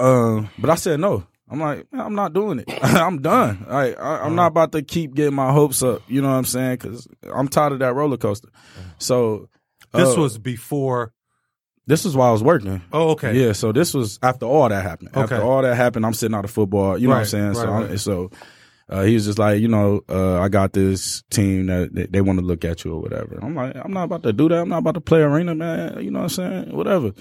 [0.00, 1.24] Um, but I said no.
[1.48, 2.64] I'm like, I'm not doing it.
[2.82, 3.64] I'm done.
[3.68, 6.02] I, I I'm not about to keep getting my hopes up.
[6.08, 6.78] You know what I'm saying?
[6.78, 8.48] Because I'm tired of that roller coaster.
[8.98, 9.48] So
[9.92, 11.12] This uh, was before.
[11.86, 12.82] this is while I was working.
[12.92, 13.34] Oh, okay.
[13.38, 15.10] Yeah, so this was after all that happened.
[15.10, 15.20] Okay.
[15.22, 16.96] After all that happened, I'm sitting out of football.
[16.98, 17.54] You know Right, what I'm saying?
[17.54, 18.00] so, right, I'm- right.
[18.00, 18.30] so
[18.88, 22.20] uh, he was just like, you know, uh, I got this team that they, they
[22.20, 23.38] want to look at you or whatever.
[23.42, 24.58] I'm like, I'm not about to do that.
[24.58, 26.02] I'm not about to play arena, man.
[26.04, 26.76] You know what I'm saying?
[26.76, 27.12] Whatever.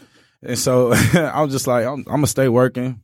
[0.43, 3.01] And so I was just like, I'm, I'm gonna stay working.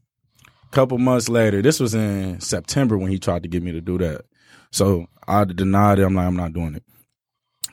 [0.71, 3.97] couple months later, this was in September when he tried to get me to do
[3.99, 4.21] that.
[4.71, 6.03] So I denied it.
[6.03, 6.83] I'm like, I'm not doing it.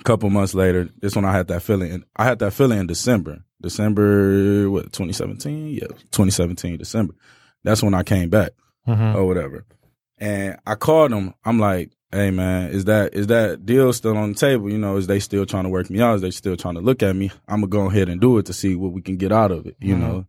[0.04, 1.90] Couple months later, this when I had that feeling.
[1.90, 3.42] And I had that feeling in December.
[3.62, 5.68] December, what, 2017?
[5.68, 7.14] Yeah, 2017, December.
[7.62, 8.52] That's when I came back
[8.86, 9.14] Mhm.
[9.14, 9.64] or whatever.
[10.18, 11.32] And I called him.
[11.44, 14.70] I'm like, hey man, is that is that deal still on the table?
[14.70, 16.16] You know, is they still trying to work me out?
[16.16, 17.30] Is they still trying to look at me?
[17.48, 19.66] I'm gonna go ahead and do it to see what we can get out of
[19.66, 19.76] it.
[19.80, 20.00] You Mhm.
[20.00, 20.26] know.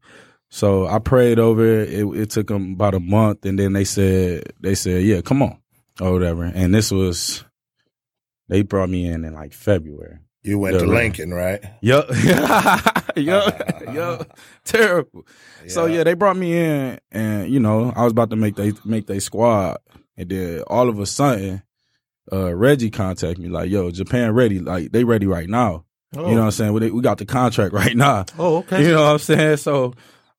[0.49, 1.89] So I prayed over it.
[1.89, 2.05] it.
[2.17, 5.57] It took them about a month, and then they said they said, yeah, come on
[5.99, 6.43] or whatever.
[6.45, 7.43] And this was
[8.47, 10.19] they brought me in in like February.
[10.43, 11.63] You went to Lincoln, right?
[11.81, 12.07] Yup.
[13.15, 13.81] yup.
[13.93, 14.39] yup.
[14.63, 15.25] Terrible.
[15.67, 18.73] So yeah, they brought me in and you know, I was about to make they
[18.83, 19.77] make they squad.
[20.17, 21.63] And then all of a sudden,
[22.31, 25.85] uh Reggie contacted me like, yo, Japan ready, like they ready right now.
[26.15, 26.29] Oh.
[26.29, 26.73] You know what I'm saying?
[26.73, 28.25] We, we got the contract right now.
[28.37, 28.83] Oh, okay.
[28.83, 29.57] You know what I'm saying?
[29.57, 29.93] So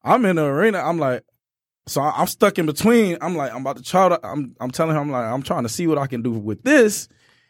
[0.04, 0.78] I'm in the arena.
[0.78, 1.24] I'm like,
[1.88, 3.18] so I- I'm stuck in between.
[3.20, 4.20] I'm like, I'm about to try to.
[4.24, 6.62] I'm I'm telling him, I'm like, I'm trying to see what I can do with
[6.62, 7.08] this.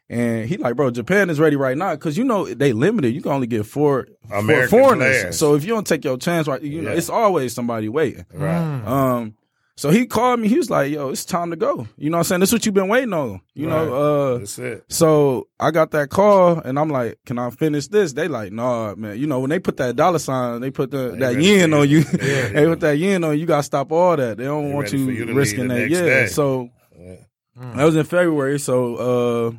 [0.09, 3.13] And he like, bro, Japan is ready right now because you know they limited.
[3.15, 5.19] You can only get four, four foreigners.
[5.21, 5.39] players.
[5.39, 6.97] So if you don't take your chance, right, you know, Yeah.
[6.97, 8.25] it's always somebody waiting.
[8.33, 8.85] Right.
[8.87, 9.35] Um,
[9.79, 10.49] so he called me.
[10.49, 12.41] He was like, "Yo, it's time to go." You know what I'm saying?
[12.41, 13.41] This is what you've been waiting on.
[13.55, 14.85] You know, uh, That's it.
[14.89, 18.13] so I got that call and I'm like, can I finish this?
[18.15, 19.19] They like, nah, man.
[19.19, 21.89] You know, when they put that dollar sign, they put the, They that yen on
[21.91, 21.99] you.
[21.99, 22.05] you.
[22.23, 22.49] Yeah.
[22.55, 23.41] they put that yen on you.
[23.41, 24.39] You got to stop all that.
[24.39, 25.91] They don't They want you, you risking that.
[25.91, 26.01] Yeah.
[26.01, 26.27] day.
[26.29, 27.17] So Yeah.
[27.61, 27.77] Mm.
[27.77, 28.59] that was in February.
[28.59, 29.57] So, uh,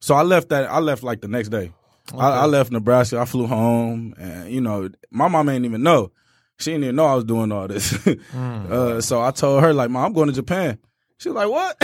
[0.00, 1.72] so I left that, I left like the next day.
[2.16, 3.18] I, I left Nebraska.
[3.18, 6.10] I flew home and, you know, my mom ain't even know.
[6.58, 7.92] She didn't even know I was doing all this.
[8.32, 8.70] Mm.
[8.70, 10.78] uh, so I told her like, mom, I'm going to Japan.
[11.18, 11.76] She was like, what?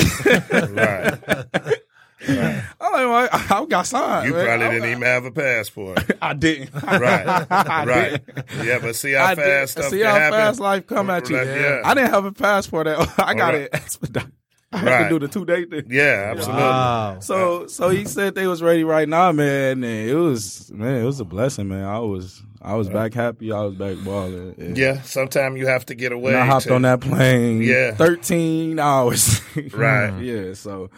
[0.73, 1.29] Right.
[2.29, 2.65] right.
[2.81, 4.29] I'm like, well, I, I got signed.
[4.29, 4.47] You man.
[4.47, 5.99] probably I- didn't even have a passport.
[6.23, 6.73] I didn't.
[6.75, 7.27] Right.
[7.51, 8.27] I right.
[8.27, 8.65] didn't.
[8.67, 9.83] Yeah, but see how I fast did.
[9.83, 10.39] stuff See can how happen.
[10.39, 11.37] fast life come at you.
[11.37, 11.83] Right, yeah.
[11.85, 12.87] I didn't have a passport.
[12.87, 13.63] At, I got Right.
[13.63, 14.33] it expedited.
[14.87, 15.85] I had to do the two day thing.
[15.89, 16.63] Yeah, absolutely.
[16.63, 17.19] Wow.
[17.21, 19.85] So, so he said they was ready right now, man.
[19.85, 21.85] And it was, man, it was a blessing, man.
[21.85, 23.53] I was, I was back happy.
[23.53, 24.55] I was back balling.
[24.59, 26.33] And- Yeah, sometimes you have to get away.
[26.33, 27.63] And I hopped to- on that plane.
[27.63, 27.95] Yeah.
[27.95, 29.41] thirteen hours.
[29.75, 30.19] Right.
[30.23, 30.55] yeah.
[30.55, 30.91] So,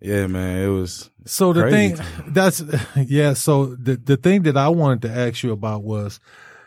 [0.00, 1.10] yeah, man, it was.
[1.26, 1.94] So the Crazy.
[1.96, 2.62] thing that's
[2.96, 3.32] yeah.
[3.34, 6.20] So the the thing that I wanted to ask you about was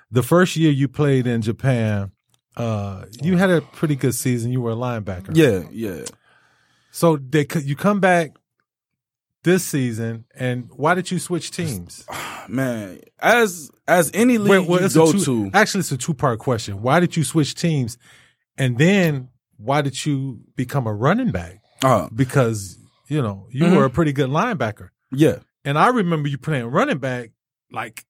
[0.09, 2.11] the first year you played in Japan.
[2.55, 4.51] Uh, you had a pretty good season.
[4.51, 5.35] You were a linebacker.
[5.37, 6.05] Yeah, yeah.
[6.97, 8.31] So they you come back
[9.43, 12.03] this season, and why did you switch teams?
[12.47, 16.15] Man, as as any league Wait, well, you go two- to, Actually, it's a two
[16.15, 16.81] part question.
[16.81, 17.99] Why did you switch teams,
[18.57, 21.61] and then why did you become a running back?
[21.83, 22.79] uh, Because
[23.09, 23.77] you know you Mhm.
[23.77, 24.89] were a pretty good linebacker.
[25.11, 27.29] yeah, And I remember you playing running back
[27.71, 28.05] like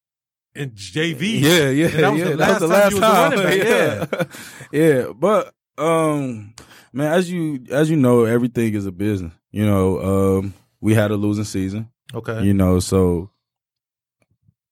[0.54, 1.40] in JV.
[1.40, 2.28] Yeah, yeah, And that was yeah.
[2.30, 3.32] the that was the last last time time.
[3.32, 4.28] you was a running back,
[4.72, 5.12] yeah, yeah.
[5.14, 6.54] But um,
[6.92, 9.32] man, as you as you know, everything is a business.
[9.50, 11.90] You know, um, we had a losing season.
[12.14, 12.42] Okay.
[12.42, 13.30] You know, so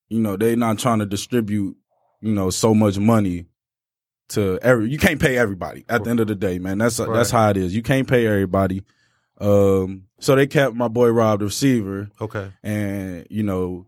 [0.08, 1.76] you know they're not trying to distribute.
[2.22, 3.46] You know, so much money
[4.30, 4.90] to every.
[4.90, 6.78] You can't pay everybody at the end of the day, man.
[6.78, 7.74] That's that's how it is.
[7.74, 8.82] You can't pay everybody.
[9.38, 12.50] Um, so they kept my boy Rob, the receiver, Okay.
[12.62, 13.86] and you know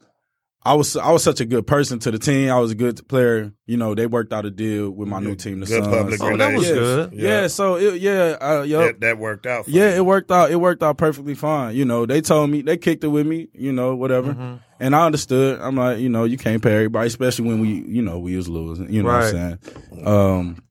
[0.70, 2.50] I was I was such a good person to the team.
[2.50, 3.52] I was a good player.
[3.66, 5.96] You know, they worked out a deal with my new team, the Good Suns.
[5.96, 6.78] public Oh, that was relations.
[6.78, 7.12] good.
[7.14, 7.46] Yeah, Yeah.
[7.48, 8.82] so it, yeah, uh, yup.
[8.86, 9.64] That, that worked out.
[9.64, 9.96] For yeah, you.
[9.96, 10.50] it worked out.
[10.50, 11.74] It worked out perfectly fine.
[11.74, 13.48] You know, they told me they kicked it with me.
[13.54, 14.54] You know, whatever, Mm-hmm.
[14.80, 15.60] and I understood.
[15.60, 18.48] I'm like, you know, you can't pay everybody, especially when we, you know, we was
[18.48, 18.92] losing.
[18.92, 20.06] You know what I'm saying?
[20.06, 20.62] Um,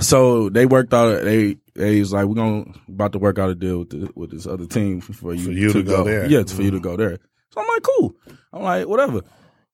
[0.00, 1.22] so they worked out.
[1.24, 4.30] They they was like, we're gonna about to work out a deal with the, with
[4.30, 6.26] this other team for you, For you to go there.
[6.26, 7.18] Yeah, it's for you to go there.
[7.52, 8.14] So I'm like, cool.
[8.52, 9.22] I'm like, whatever.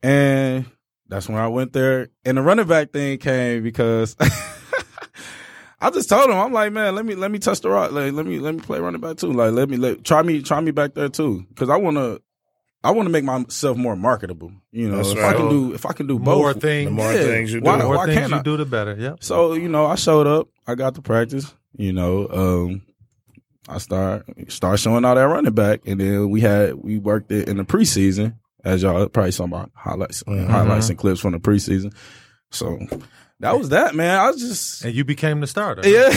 [0.02, 0.66] And
[1.08, 2.08] that's when I went there.
[2.24, 4.16] And the running back thing came because
[5.80, 7.92] I just told him, I'm like, man, let me let me touch the rock.
[7.92, 9.32] Like, let me let me play running back too.
[9.32, 11.44] Like, let me let try me try me back there too.
[11.56, 12.18] Cause I wanna
[12.82, 14.52] I wanna make myself more marketable.
[14.70, 15.34] You know, That's if right.
[15.34, 16.38] I can do if I can do both.
[16.38, 16.86] More things.
[16.88, 17.22] The more Yeah.
[17.22, 18.42] things you do, Why- The more why things can't you I?
[18.42, 18.96] do, the better.
[18.98, 19.16] Yeah.
[19.20, 22.82] So, you know, I showed up, I got to practice, you know, um,
[23.68, 27.48] I start start showing out that running back, and then we had we worked it
[27.48, 30.48] in the preseason, as y'all probably saw my highlights, Mhm.
[30.48, 31.94] highlights and clips from the preseason.
[32.50, 32.78] So
[33.40, 34.18] that was that, man.
[34.18, 35.82] I was just And you became the starter.
[35.88, 36.10] yeah,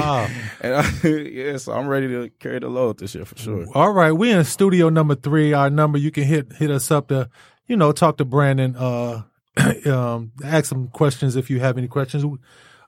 [0.00, 0.28] Wow.
[0.60, 1.56] and I, yeah.
[1.56, 3.66] So I'm ready to carry the load this year for sure.
[3.74, 5.52] All right, we in studio number three.
[5.52, 7.28] Our number you can hit hit us up to,
[7.66, 8.74] you know, talk to Brandon.
[8.76, 9.22] Uh,
[9.86, 12.24] um, ask some questions if you have any questions.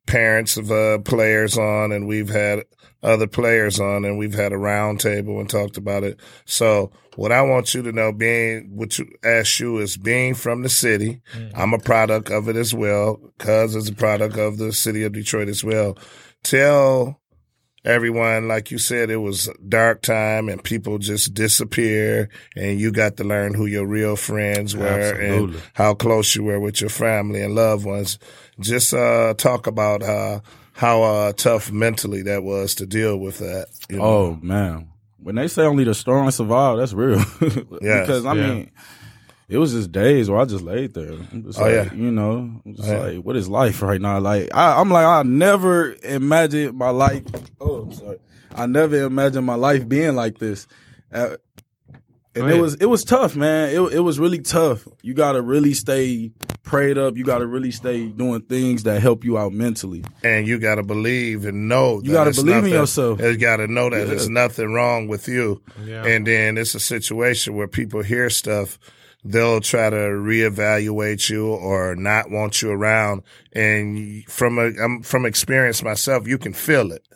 [0.05, 2.65] parents of, uh, players on and we've had
[3.05, 6.19] other players on and we've had a round table and talked about it.
[6.45, 10.63] So what I want you to know, being, what you ask you is being from
[10.63, 11.21] the city.
[11.53, 13.19] I'm a product of it as well.
[13.37, 15.97] Cuz is a product of the city of Detroit as well.
[16.43, 17.21] Tell
[17.85, 23.17] everyone, like you said, it was dark time and people just disappear and you got
[23.17, 25.55] to learn who your real friends were Absolutely.
[25.57, 28.17] and how close you were with your family and loved ones.
[28.59, 30.39] Just, uh, talk about, uh,
[30.75, 33.67] how, uh, tough mentally that was to deal with that.
[33.89, 34.03] you know?
[34.03, 37.19] Oh man, when they say only the strong survive, that's real.
[37.81, 38.07] Yes.
[38.07, 38.47] because I Yeah.
[38.53, 38.71] mean,
[39.47, 41.15] it was just days where I just laid there.
[41.43, 41.93] Just Oh, like, yeah.
[41.93, 42.31] you know,
[42.65, 42.97] I'm just Yeah.
[42.97, 44.19] like, what is life right now?
[44.19, 47.23] Like, I, I'm like, I never imagined my life.
[47.61, 48.17] Oh, I'm sorry.
[48.55, 50.67] I never imagined my life being like this.
[51.13, 51.35] Uh,
[52.35, 53.69] and it was it was tough, man.
[53.69, 54.87] It it was really tough.
[55.01, 56.31] You got to really stay
[56.63, 57.15] prayed up.
[57.15, 60.03] You got to really stay doing things that help you out mentally.
[60.23, 62.01] and you got to believe and know.
[62.03, 63.21] You that gotta it's believe in nothing- yourself.
[63.21, 64.03] You got to know that Yeah.
[64.05, 65.61] there's nothing wrong with you.
[65.85, 66.03] Yeah.
[66.05, 68.79] And then it's a situation where people hear stuff,
[69.23, 73.21] they'll try to reevaluate you or not want you around.
[73.53, 77.07] And from a, I'm from experience myself, you can feel it.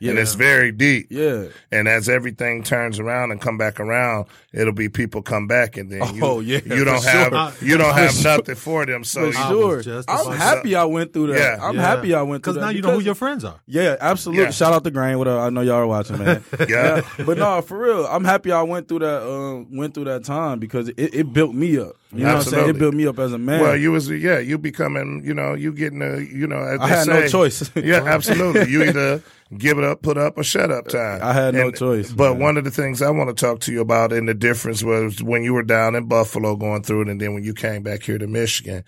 [0.00, 1.08] And it's very deep.
[1.10, 1.46] Yeah.
[1.72, 5.90] And as everything turns around and come back around, it'll be people come back and
[5.90, 7.68] then you, Oh, yeah, you don't for have sure.
[7.68, 8.36] you don't For have sure.
[8.38, 9.04] nothing for them.
[9.04, 9.82] So For you, sure.
[9.82, 11.38] just I'm happy I went through that.
[11.38, 11.64] Yeah.
[11.66, 11.82] I'm Yeah.
[11.82, 12.60] happy I went through that.
[12.60, 13.60] Because now you know who your friends are.
[13.66, 14.44] Yeah, absolutely.
[14.44, 14.50] Yeah.
[14.50, 15.18] Shout out to Grain.
[15.18, 15.40] What up?
[15.40, 16.44] I know y'all are watching, man.
[16.68, 17.02] Yeah.
[17.24, 19.22] But no, for real, I'm happy I went through that.
[19.22, 21.96] Uh, went through that time because it, it built me up.
[22.12, 22.68] You know what I'm saying?
[22.70, 23.60] It built me up as a man.
[23.60, 26.88] Well, you was yeah, you becoming, you know, you getting a, you know, as I
[26.88, 27.70] they had no choice.
[27.76, 28.70] yeah, absolutely.
[28.70, 29.22] You either
[29.56, 31.20] give it up, put up, or shut up time.
[31.22, 32.42] I had no choice, But man.
[32.42, 35.22] one of the things I want to talk to you about, and the difference was
[35.22, 38.02] when you were down in Buffalo going through it, and then when you came back
[38.02, 38.84] here to Michigan.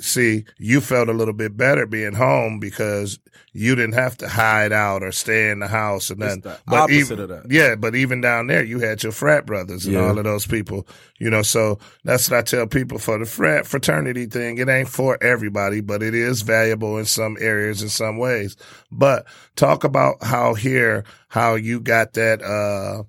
[0.00, 3.18] See, you felt a little bit better being home because
[3.52, 6.42] you didn't have to hide out or stay in the house and nothing.
[6.42, 7.50] the but opposite even, of that.
[7.50, 10.02] Yeah, but even down there, you had your frat brothers and Yeah.
[10.06, 10.86] all of those people.
[11.18, 14.58] You know, so that's what I tell people for the frat fraternity thing.
[14.58, 18.56] It ain't for everybody, but it is valuable in some areas in some ways.
[18.92, 23.02] But talk about how here, how you got that, uh,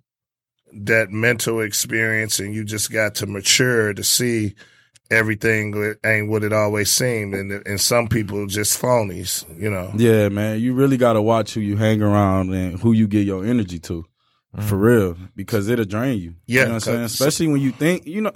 [0.73, 4.55] that mental experience and you just got to mature to see
[5.11, 7.33] everything ain't what it always seemed.
[7.33, 9.91] And, and some people just phonies, you know.
[9.95, 13.25] yeah, man, you really got to watch who you hang around and who you get
[13.25, 14.05] your energy to,
[14.55, 14.63] mm.
[14.63, 16.35] for real, because it'll drain you.
[16.45, 18.31] Yeah, you know what I'm saying, Especially when you think, you know,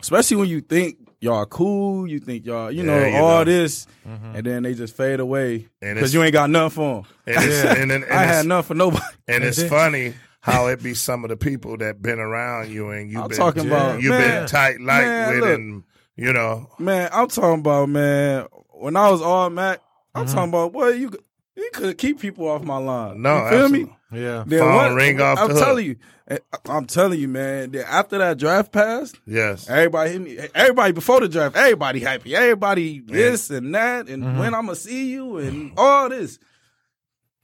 [0.00, 3.50] especially when you think y'all cool, you think y'all, you know, There you all go.
[3.50, 4.36] this, mm-hmm.
[4.36, 7.04] and then they just fade away because you ain't got nothing for them.
[7.26, 9.04] And it's, and, and, and I it's- had nothing for nobody.
[9.26, 12.90] And it's then- funny how it be some of the people that been around you
[12.90, 15.58] and you've I'm been talking about- you've man, been tight light man, with look.
[15.58, 15.82] and
[16.16, 18.46] you know Man, I'm talking about man.
[18.70, 19.80] When I was all Mac,
[20.14, 20.34] I'm mm-hmm.
[20.34, 21.24] talking about boy, you could-
[21.56, 23.22] you could keep people off my line.
[23.22, 23.96] no you feel me?
[24.12, 24.42] Yeah.
[24.44, 25.64] Then Phone what- ring off I'm the hook.
[25.64, 25.96] telling you,
[26.28, 27.70] I- I'm telling you, man.
[27.70, 30.38] That after that draft passed, yes everybody hit me.
[30.52, 32.34] Everybody before the draft, everybody happy.
[32.34, 34.38] Everybody this and that, and mm-hmm.
[34.38, 36.40] when I'm gonna see you and all this.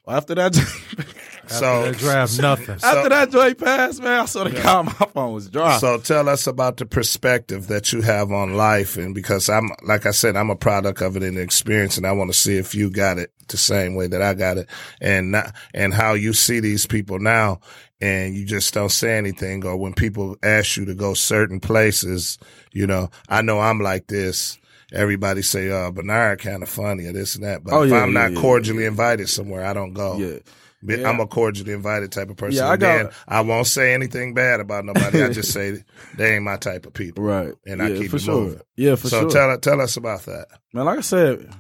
[0.08, 0.56] After that,
[1.50, 2.78] so That draft nothing.
[2.82, 5.78] after that joint passed, man, I saw the God, my phone was dry.
[5.78, 10.06] So tell us about the perspective that you have on life, and because I'm, like
[10.06, 12.74] I said, I'm a product of it and experience, and I want to see if
[12.74, 14.68] you got it the same way that I got it,
[15.00, 17.60] and not, and how you see these people now,
[18.00, 22.38] and you just don't say anything, or when people ask you to go certain places,
[22.72, 24.56] you know, I know I'm like this.
[24.92, 28.02] Everybody say, "Uh, Bernard kind of funny or this and that," but Oh, if yeah,
[28.02, 30.16] I'm yeah, not yeah, cordially invited somewhere, I don't go.
[30.16, 30.38] yeah.
[30.82, 31.08] Yeah.
[31.08, 32.56] I'm a cordially invited type of person.
[32.56, 35.22] Yeah, I and got- I won't say anything bad about nobody.
[35.22, 35.84] I just say
[36.16, 37.24] they ain't my type of people.
[37.24, 37.54] Right.
[37.66, 38.40] And I yeah, keep for it sure.
[38.40, 38.60] moving.
[38.76, 39.30] Yeah, for so sure.
[39.30, 40.46] tell tell us about that.
[40.72, 41.52] man, like I said,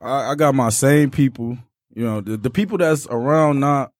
[0.00, 1.58] I, I got my same people.
[1.94, 3.92] You know, the, the people that's around now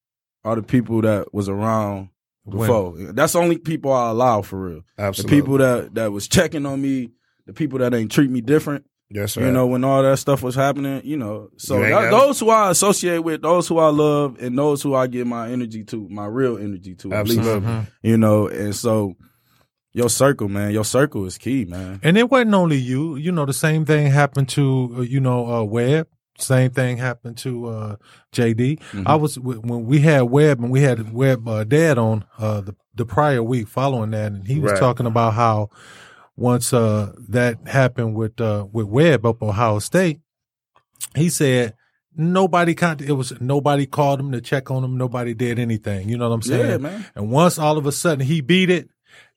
[0.44, 2.10] are the people that was around
[2.48, 2.94] before.
[3.12, 4.82] That's the only people I allow for real.
[4.98, 5.36] Absolutely.
[5.36, 7.10] The people that that was checking on me,
[7.46, 8.84] the people that ain't treat me different.
[9.08, 9.46] Yes, right.
[9.46, 11.50] You know, when all that stuff was happening, you know.
[11.58, 14.94] So You that- those who I associate with, those who I love, and those who
[14.94, 17.38] I give my energy to, my real energy to, at least.
[17.38, 17.86] Absolutely.
[18.02, 19.14] You know, and so
[19.92, 22.00] your circle, man, your circle is key, man.
[22.02, 23.14] And it wasn't only you.
[23.16, 26.08] You know, the same thing happened to uh, you know uh, Webb.
[26.38, 27.96] Same thing happened to uh,
[28.34, 28.80] JD.
[29.06, 32.74] I was when we had Webb and we had Webb uh, dad on uh, the
[32.94, 34.80] the prior week following that, and he was Right.
[34.80, 35.70] talking about how
[36.36, 40.20] once uh, that happened with uh, with Webb up Ohio State,
[41.14, 41.74] he said
[42.14, 44.96] nobody con- it was nobody called him to check on him.
[44.96, 46.08] Nobody did anything.
[46.08, 46.70] You know what I'm saying?
[46.70, 47.06] Yeah, man.
[47.14, 48.88] And once all of a sudden he beat it,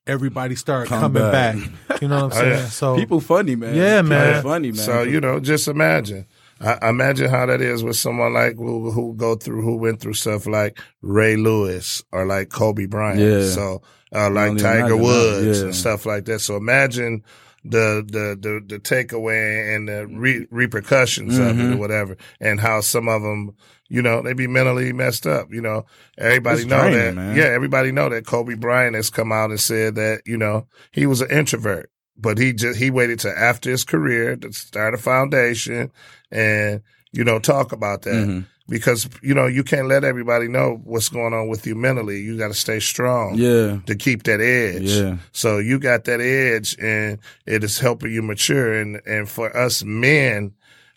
[0.08, 1.56] everybody started Come coming back.
[1.88, 2.02] back.
[2.02, 2.52] You know what I'm Oh, saying?
[2.64, 2.66] yeah.
[2.68, 3.76] So People funny, man.
[3.76, 4.44] Yeah, People man.
[4.44, 4.76] funny, man.
[4.78, 6.26] So you know, just imagine.
[6.62, 10.16] I, imagine how that is with someone like who, who go through who went through
[10.16, 13.20] stuff like Ray Lewis or like Kobe Bryant.
[13.22, 13.46] Yeah.
[13.46, 13.82] So
[14.14, 14.96] uh, like Tiger.
[14.98, 15.66] Woods Yeah.
[15.66, 16.40] and stuff like that.
[16.40, 17.24] So imagine
[17.64, 21.72] the the the, the takeaway and the re- repercussions of Mm-hmm.
[21.72, 23.56] it or whatever, and how some of them.
[23.92, 25.48] You know, they be mentally messed up.
[25.52, 27.16] You know, everybody It's know draining, that.
[27.16, 27.36] man.
[27.36, 31.08] Yeah, everybody know that Kobe Bryant has come out and said that, you know, he
[31.08, 34.98] was an introvert, but he just, he waited to after his career to start a
[35.00, 35.90] foundation
[36.32, 36.82] and,
[37.12, 38.46] you know, talk about that Mhm.
[38.70, 42.20] Because, you know, you can't let everybody know what's going on with you mentally.
[42.22, 44.84] You got to stay strong yeah, to keep that edge.
[44.84, 48.80] yeah, So you got that edge and it is helping you mature.
[48.80, 50.54] And, and for us men,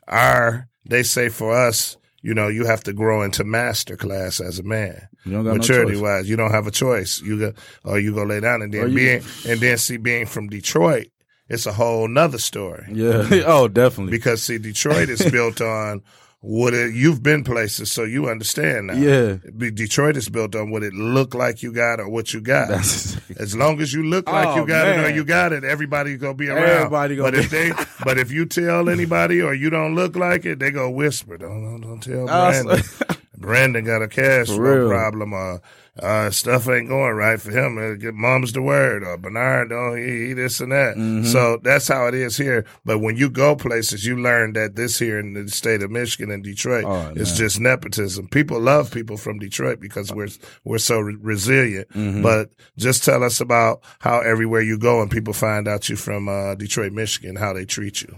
[0.07, 4.59] our, they say for us, you know, you have to grow into master class as
[4.59, 5.09] a man.
[5.25, 7.21] you don't got Maturity no wise, you don't have a choice.
[7.21, 7.53] You go,
[7.85, 11.09] or you go lay down and then you- being, and then see being from Detroit,
[11.49, 12.87] it's a whole nother story.
[12.93, 14.13] Yeah, oh, definitely.
[14.13, 16.03] Because see, Detroit is built on
[16.43, 18.95] what it, you've been places, so you understand now.
[18.95, 19.37] Yeah.
[19.57, 22.69] Be- Detroit is built on what it looked like you got or what you got.
[22.69, 25.63] That's As long as you look like Oh, you got it or you got it,
[25.63, 26.69] everybody's gonna be around.
[26.69, 27.71] Everybody gonna but if they,
[28.05, 31.39] but if you tell anybody or you don't look like it, they go whisper.
[31.39, 32.83] Don't don't, don't tell Oh, Brandon.
[33.39, 35.33] Brandon got a cash flow problem.
[35.33, 35.63] Or
[35.99, 37.99] uh, stuff ain't going right for him.
[37.99, 39.05] Get mom's the word.
[39.05, 40.97] Or Bernard don't he, he this and that.
[40.97, 41.25] Mm-hmm.
[41.25, 42.65] So that's how it is here.
[42.85, 46.31] But when you go places, you learn that this here in the state of Michigan
[46.31, 48.29] and Detroit Oh, is just nepotism.
[48.29, 50.29] People love people from Detroit because we're
[50.65, 51.89] we're so re- resilient.
[51.91, 52.23] Mm-hmm.
[52.23, 56.27] But just tell us about how everywhere you go and people find out you from
[56.27, 58.17] uh, Detroit, Michigan, how they treat you.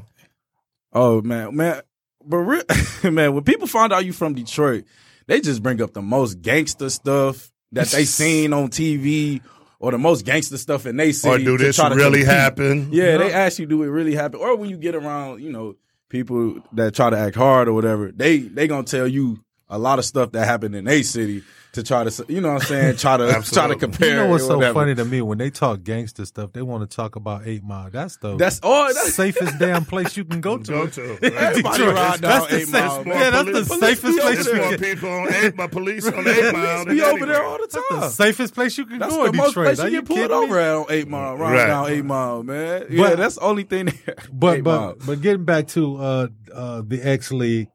[0.93, 1.83] Oh man, man,
[2.25, 2.63] but re-
[3.11, 4.85] man, when people find out you from Detroit,
[5.27, 9.41] they just bring up the most gangster stuff that they seen on TV
[9.79, 11.43] or the most gangster stuff in they city.
[11.43, 12.35] Or do this try to really compete.
[12.35, 12.89] happen?
[12.93, 14.41] Yeah, they ask you, do it really happen?
[14.41, 15.77] Or when you get around, you know,
[16.09, 19.99] people that try to act hard or whatever, they they gonna tell you a lot
[19.99, 21.43] of stuff that happened in a city
[21.75, 22.97] to try to, you know what I'm saying?
[22.97, 24.09] Try to try to compare.
[24.09, 24.75] you know what's so whatever.
[24.75, 27.91] funny to me when they talk gangster stuff, they want to talk about Eight Mile.
[27.91, 30.71] That's the That's oh, that's, safest damn place you can go to.
[30.73, 31.03] Go to.
[31.23, 31.95] Everybody Detroit.
[31.95, 33.19] ride down That's the Eight Mile, safe- man.
[33.21, 34.79] yeah, that's the Police- safest police place you more can.
[34.81, 36.85] people on eight, but police on eight mile.
[36.87, 38.11] be over there all the The time.
[38.11, 39.67] safest place you can That's go the in most Detroit.
[39.67, 41.67] place Are you you get pulled over at on Eight Mile, right, Right.
[41.67, 42.87] down Eight Mile, man.
[42.91, 43.87] Yeah, But- that's the only thing.
[44.07, 44.15] There.
[44.33, 44.95] But Eight but Mile.
[45.07, 47.69] but getting back to uh uh the X League,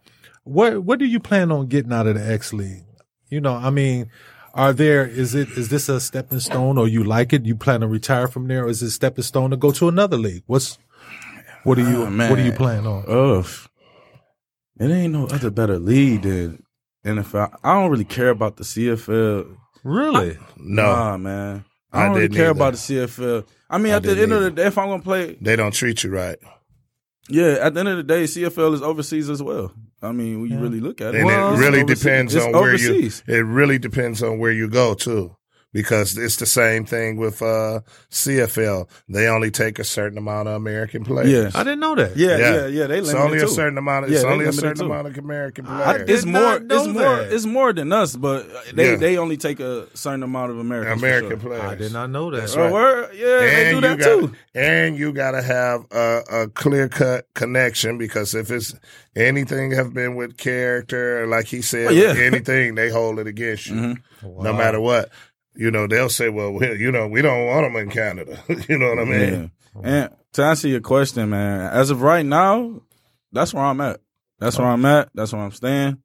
[0.43, 2.83] what what do you plan on getting out of the X League?
[3.29, 4.09] You know, I mean,
[4.53, 7.45] are there is it is this a stepping stone or you like it?
[7.45, 9.87] You plan to retire from there, or is it a stepping stone to go to
[9.87, 10.43] another league?
[10.47, 10.77] What's
[11.63, 12.29] what are you Oh, man.
[12.29, 13.03] what are you plan on?
[13.07, 13.45] Ugh.
[14.79, 16.63] It ain't no other better league than
[17.05, 17.57] NFL.
[17.63, 19.55] I don't really care about the CFL.
[19.83, 20.37] Really?
[20.57, 21.65] No, Nah, man.
[21.91, 22.51] I I don't really care either.
[22.51, 23.45] about the CFL.
[23.69, 25.55] I mean, I at the didn't end of the day, if I'm gonna play, they
[25.55, 26.37] don't treat you right.
[27.29, 29.71] Yeah, at the end of the day, CFL is overseas as well.
[30.01, 31.99] I mean, when you really look at it, And Well, it really overseas.
[32.03, 33.09] depends It's on where you.
[33.27, 35.35] It really depends on where you go too,
[35.71, 38.89] because it's the same thing with uh, CFL.
[39.07, 41.29] They only take a certain amount of American players.
[41.53, 42.17] Yeah, I didn't know that.
[42.17, 42.37] yeah, Yeah.
[42.55, 42.87] yeah, yeah.
[42.87, 44.05] They It's only it a certain amount.
[44.05, 44.85] Of, Yeah, it's only a certain too.
[44.85, 45.99] amount of American I players.
[46.07, 46.41] did It's more.
[46.41, 47.19] not know It's more.
[47.21, 48.95] It's more than us, but they Yeah.
[48.97, 51.01] they only take a certain amount of Americans.
[51.01, 51.49] American sure.
[51.49, 51.63] players.
[51.63, 52.37] I did not know that.
[52.41, 52.71] That's right.
[52.71, 53.09] word?
[53.13, 54.35] Yeah, they do that you got, too.
[54.55, 58.75] And you got to have a, a clear cut connection because if it's
[59.15, 62.13] anything have been with character, like he said, Oh, yeah.
[62.13, 62.21] Mm-hmm.
[62.33, 65.09] anything they hold it against you, no matter what.
[65.59, 68.77] You know, they'll say, "Well, we, you know, we don't want them in Canada." you
[68.77, 69.51] know what I mean?
[69.75, 69.81] Yeah.
[69.83, 72.81] And to answer your question, man, as of right now,
[73.33, 73.99] that's where I'm at.
[74.39, 75.09] That's where I'm at.
[75.13, 76.01] That's where I'm staying.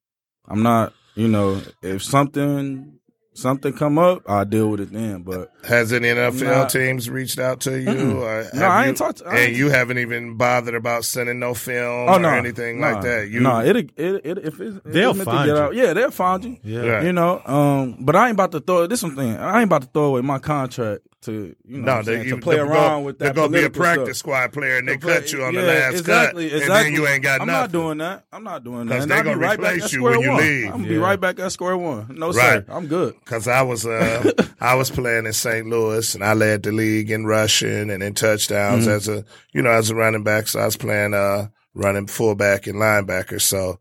[0.48, 2.93] I'm not, you know, if something
[3.34, 5.22] something come up, I'll deal with it then.
[5.22, 6.66] But Has any NFL Nah.
[6.66, 7.86] teams reached out to you?
[7.88, 8.14] Mm-mm.
[8.16, 11.04] Or No, I you- ain't talked to- I and ain't- you haven't even bothered about
[11.04, 13.28] sending no film oh or no, anything nah, like that.
[13.28, 15.62] You, no, it, it, it if it's, They'll it's find get you.
[15.62, 16.56] out, yeah, they'll find you.
[16.62, 16.80] Yeah.
[16.86, 17.04] Right.
[17.04, 19.36] You know, um, but I ain't about to throw this one thing.
[19.36, 22.34] I ain't about to throw away my contract to you know No, they, saying, you,
[22.36, 23.24] to play they're around go, with that.
[23.24, 24.16] they're gonna be a practice stuff.
[24.16, 26.76] squad player and they play- cut you on yeah, the last exactly, cut, exactly.
[26.76, 27.54] and then you ain't got nothing.
[27.54, 28.24] I'm not doing that.
[28.32, 28.94] I'm not doing that.
[28.94, 30.38] 'Cause And they I'll gonna right back replace you when you one.
[30.38, 30.64] leave.
[30.66, 32.06] I'm gonna be right back at square one.
[32.16, 32.34] No Right.
[32.34, 33.14] sir, I'm good.
[33.24, 35.66] Cause I was uh I was playing in St.
[35.66, 38.94] Louis and I led the league in rushing and in touchdowns Mm-hmm.
[38.96, 40.48] as a you know as a running back.
[40.48, 43.40] So I was playing uh running fullback and linebacker.
[43.40, 43.80] So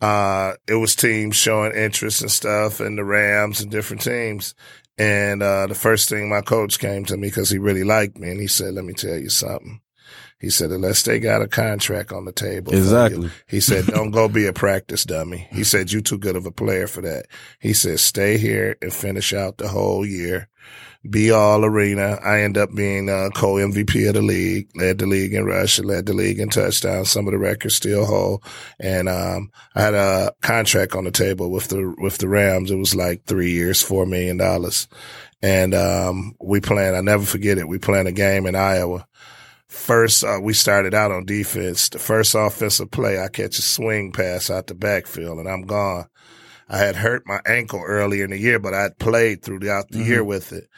[0.00, 4.54] uh it was teams showing interest and stuff and the Rams and different teams.
[4.98, 8.30] And uh the first thing my coach came to me because he really liked me
[8.30, 9.80] and he said, "Let me tell you something."
[10.40, 12.70] He said, unless they got a contract on the table.
[12.70, 13.30] for you." Exactly.
[13.48, 15.48] He said, don't go be a practice dummy.
[15.50, 17.26] He said, you too good of a player for that.
[17.58, 20.48] He said, stay here and finish out the whole year.
[21.08, 22.18] Be all arena.
[22.24, 25.78] I end up being uh, co MVP of the league, led the league in rush,
[25.78, 27.10] led the league in touchdowns.
[27.10, 28.42] Some of the records still hold.
[28.80, 32.72] And, um, I had a contract on the table with the, with the Rams.
[32.72, 34.40] It was like three years, $4 million.
[35.40, 37.68] And, um, we playing, I never forget it.
[37.68, 39.06] We playing a game in Iowa.
[39.68, 41.90] First, uh, we started out on defense.
[41.90, 46.06] The first offensive play, I catch a swing pass out the backfield and I'm gone.
[46.68, 49.98] I had hurt my ankle earlier in the year, but I had played throughout the
[50.02, 50.68] year with it.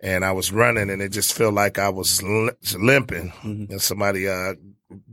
[0.00, 3.32] And I was running and it just felt like I was lim- limping.
[3.70, 4.54] And somebody, uh,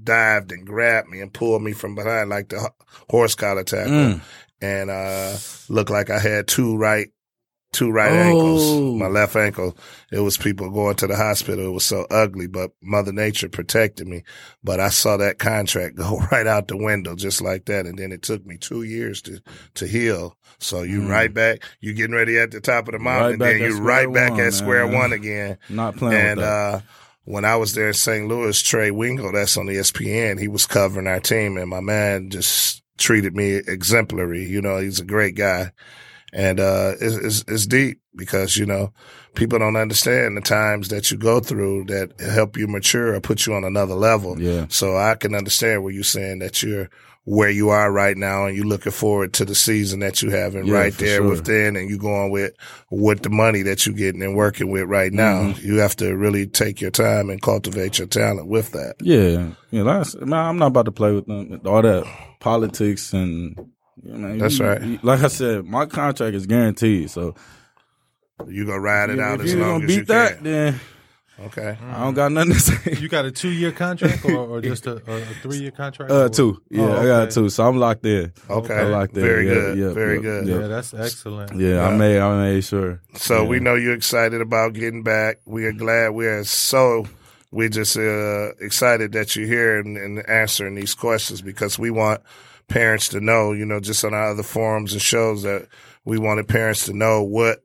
[0.03, 2.69] dived and grabbed me and pulled me from behind like the
[3.09, 3.91] horse collar tackle.
[4.61, 5.37] And, uh,
[5.69, 7.09] looked like I had two right,
[7.71, 8.61] two right ankles.
[8.63, 8.95] Oh.
[8.95, 9.77] My left ankle.
[10.11, 11.65] It was people going to the hospital.
[11.65, 14.23] It was so ugly, but mother nature protected me.
[14.63, 17.85] But I saw that contract go right out the window just like that.
[17.85, 19.41] And then it took me two years to,
[19.75, 20.35] to heal.
[20.59, 23.41] So you right back, you getting ready at the top of the mountain Mm.
[23.41, 24.95] Right and then you right back one, at square man.
[24.95, 25.57] one again.
[25.69, 26.75] Not playing And, with that.
[26.75, 26.81] uh,
[27.23, 28.27] when I was there in St.
[28.27, 32.83] Louis, Trey Wingo, that's on ESPN, he was covering our team and my man just
[32.97, 34.43] treated me exemplary.
[34.45, 35.71] You know, he's a great guy.
[36.33, 38.93] And, uh, it's, it's, it's deep because, you know,
[39.35, 43.45] people don't understand the times that you go through that help you mature or put
[43.45, 44.41] you on another level.
[44.41, 44.65] Yeah.
[44.69, 46.89] So I can understand where you're saying that you're
[47.23, 50.65] where you are right now and you're looking forward to the season that you having
[50.65, 51.29] Yeah, right there sure.
[51.29, 52.53] within and you going with
[52.89, 55.41] with the money that you're getting and working with right now.
[55.41, 55.65] Mm-hmm.
[55.65, 58.95] You have to really take your time and cultivate your talent with that.
[59.01, 60.01] Yeah, yeah.
[60.01, 62.05] Said, man, I'm not about to play with them, all that
[62.39, 63.55] politics and.
[64.03, 64.81] You know, That's you- right.
[64.81, 67.09] you- Like I said, my contract is guaranteed.
[67.09, 67.35] So
[68.47, 70.35] You gonna ride it if out you as gonna long as you beat you that,
[70.35, 70.43] can.
[70.43, 70.79] then
[71.45, 71.75] Okay.
[71.91, 72.97] I don't got nothing to say.
[72.99, 76.11] You got a two year contract or, or just a, a three year contract?
[76.11, 76.61] Uh, Or- two.
[76.69, 77.49] Yeah, Oh, I got two.
[77.49, 78.31] So I'm locked in.
[78.49, 78.75] Okay.
[78.75, 79.23] I'm locked in.
[79.23, 79.77] Very Yeah, good.
[79.79, 80.47] yeah, Very yeah, good.
[80.47, 81.59] Yeah, Yeah, that's excellent.
[81.59, 81.87] yeah.
[81.87, 82.19] I made.
[82.19, 83.01] I made sure.
[83.15, 83.47] So Yeah.
[83.49, 85.39] we know you're excited about getting back.
[85.45, 86.09] We are glad.
[86.11, 87.05] We are so.
[87.51, 92.21] We're just uh, excited that you're here and, and answering these questions because we want
[92.67, 93.51] parents to know.
[93.51, 95.67] You know, just on our other forums and shows that
[96.05, 97.63] we wanted parents to know what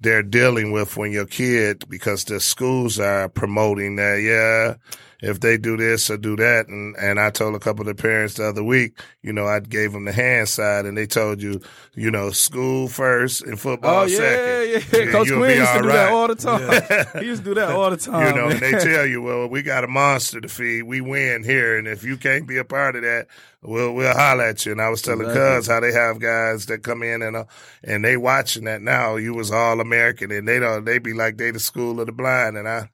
[0.00, 4.20] they're dealing with when your kid because the schools are promoting that.
[4.20, 4.74] Yeah.
[5.22, 8.02] If they do this or do that, and and I told a couple of the
[8.02, 11.40] parents the other week, you know, I gave them the hand side, and they told
[11.40, 11.60] you,
[11.94, 14.70] you know, school first and football Oh yeah, second.
[14.92, 15.00] yeah.
[15.02, 17.20] And Coach Quinn used to do that all the time.
[17.22, 18.26] he used to do that all the time.
[18.34, 18.52] You know, man.
[18.52, 20.82] and they tell you, well, we got a monster to feed.
[20.82, 23.28] We win here, and if you can't be a part of that,
[23.62, 24.72] we'll we'll holler at you.
[24.72, 25.58] And I was telling Exactly.
[25.58, 27.44] Cuz how they have guys that come in and uh,
[27.84, 29.14] and they watching that now.
[29.14, 30.84] You was all American, and they don't.
[30.84, 32.56] They be like they the school of the blind.
[32.56, 32.88] And I,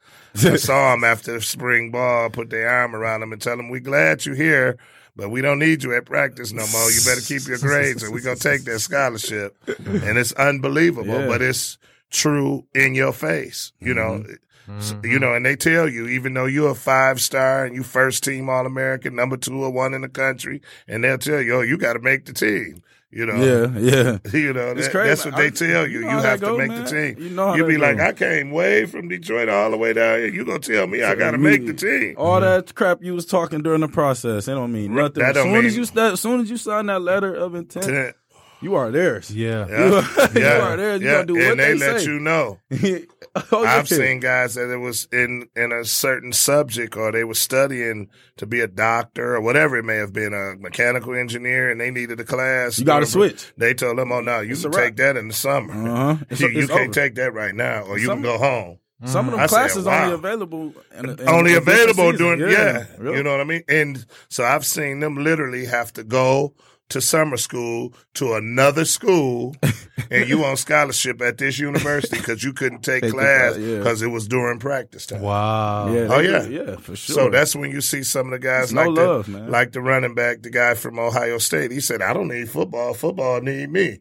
[0.44, 3.68] I saw them after the spring ball, put their arm around them and tell them,
[3.70, 4.76] "We glad you're here."
[5.16, 6.90] But we don't need you at practice no more.
[6.92, 9.56] You better keep your grades, and we're gonna take that scholarship.
[9.66, 11.26] And it's unbelievable, Yeah.
[11.26, 11.76] but it's
[12.10, 13.72] true in your face.
[13.80, 14.78] You know, mm-hmm.
[14.78, 17.82] S- you know, and they tell you, even though you're a five star and you
[17.82, 21.54] first team All American, number two or one in the country, and they'll tell you,
[21.56, 22.82] oh, you got to make the team.
[23.10, 24.18] You know, yeah, yeah.
[24.38, 25.08] you know, that- crazy.
[25.08, 26.00] that's what they I- tell you.
[26.00, 26.84] you You, know how have that to go, make man.
[26.84, 27.24] the team.
[27.24, 28.04] You know you that be like, go.
[28.04, 30.28] I came way from Detroit all the way down here.
[30.28, 32.16] You gonna tell me I got to make the team?
[32.18, 32.44] All mm-hmm.
[32.66, 35.22] that crap you was talking during the process, it don't mean nothing.
[35.22, 37.34] That as don't soon as mean- you that, as soon as you sign that letter
[37.34, 38.14] of intent,
[38.60, 39.30] you are theirs.
[39.34, 39.66] Yeah.
[39.68, 40.96] Yeah, You yeah, are there.
[40.96, 41.12] You yeah.
[41.12, 41.50] gotta do what they say.
[41.50, 42.06] and they, they let say.
[42.10, 42.58] you know.
[43.52, 43.64] oh.
[43.64, 48.08] I've seen guys that it was in in a certain subject or they were studying
[48.36, 51.90] to be a doctor or whatever it may have been, a mechanical engineer, and they
[51.90, 52.78] needed a class.
[52.78, 53.52] You gotta switch.
[53.56, 55.72] They told them, "Oh no, you It's can take that in the summer.
[55.72, 56.24] Uh-huh.
[56.30, 59.26] It's- you you can't take that right now, or you Some- can go home." Some
[59.26, 59.44] of them mm.
[59.44, 60.02] I said, classes wow.
[60.02, 60.74] only available.
[60.96, 63.18] In, in Only in available during yeah, really.
[63.18, 63.62] you know what I mean.
[63.68, 66.54] And so I've seen them literally have to go
[66.88, 69.54] to summer school to another school,
[70.10, 73.76] and you on scholarship at this university because you couldn't take Take class class, yeah.
[73.78, 75.20] because it was during practice time.
[75.20, 75.92] Wow.
[75.92, 76.46] Yeah, Oh, yeah.
[76.46, 77.14] do, yeah, for sure.
[77.14, 79.50] So that's when you see some of the guys It's no like love, the man.
[79.50, 81.70] like the running back, the guy from Ohio State.
[81.70, 82.94] He said, "I don't need football.
[82.94, 84.00] Football need me."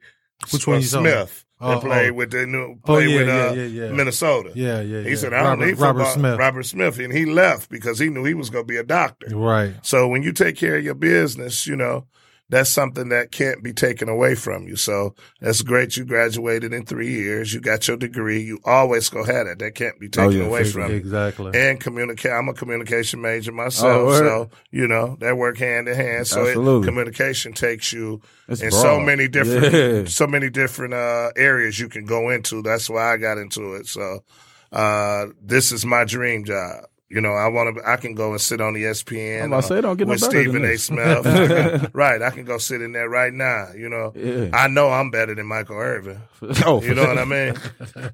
[0.52, 1.46] Which one you talking Smith.
[1.60, 2.14] Oh, that played oh.
[2.14, 3.92] with the new Oh, yeah, with uh, yeah, yeah.
[3.92, 4.52] Minnesota.
[4.54, 6.38] Yeah, yeah, He said, "I don't Robert, need football." Smith.
[6.40, 9.36] Robert Smith, and he left because he knew he was going to be a doctor.
[9.36, 9.74] Right.
[9.82, 12.06] So when you take care of your business, you know,
[12.50, 14.76] that's something that can't be taken away from you.
[14.78, 15.98] So that's great.
[15.98, 17.54] You graduated in three years.
[17.54, 18.42] You got your degree.
[18.42, 19.60] You always go have it.
[19.60, 20.96] That can't be taken Oh, yeah, away from you.
[20.96, 21.52] Exactly.
[21.60, 22.32] And communicate.
[22.32, 23.86] I'm a communication major myself.
[24.08, 26.28] Oh, so, you know, that work hand in hand.
[26.28, 30.06] So it, communication takes you It's in so many different, Yeah.
[30.06, 32.62] so many different, uh, areas you can go into.
[32.62, 33.88] That's why I got into it.
[33.88, 34.24] So,
[34.72, 36.86] uh, this is my dream job.
[37.10, 37.90] You know, I want to.
[37.90, 39.44] I can go and sit on the ESPN.
[39.44, 40.78] I'm about to say, don't get no with Stephen A.
[40.78, 41.90] Smith.
[41.94, 43.70] Right, I can go sit in there right now.
[43.76, 44.50] You know, Yeah.
[44.54, 46.20] I know I'm better than Michael Irvin.
[46.66, 47.54] oh, You know what I mean?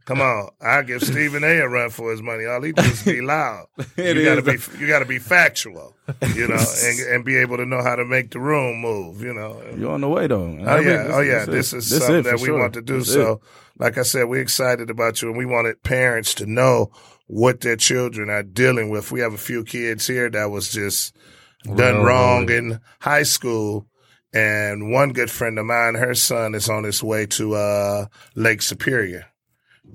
[0.06, 1.60] Come on, I give Stephen A.
[1.62, 2.46] a run for his money.
[2.46, 3.66] All he does is be loud.
[3.98, 5.96] It you gotta be you gotta be factual,
[6.36, 9.24] you know, and, and be able to know how to make the room move.
[9.24, 9.60] You know.
[9.76, 10.56] You're on the way though.
[10.62, 11.46] Oh yeah, oh yeah.
[11.46, 12.60] This is something it for that we sure.
[12.60, 13.00] want to do.
[13.00, 13.40] This so, it.
[13.80, 16.92] like I said, we're excited about you, and we wanted parents to know
[17.28, 19.12] what their children are dealing with.
[19.12, 21.16] We have a few kids here that was just
[21.66, 22.06] done Railroaded.
[22.06, 23.88] wrong in high school.
[24.34, 28.06] And one good friend of mine, her son is on his way to uh,
[28.36, 29.28] Lake Superior.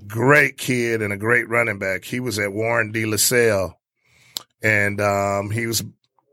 [0.07, 2.05] Great kid and a great running back.
[2.05, 3.77] He was at Warren De La Salle,
[4.63, 5.83] and um, he was,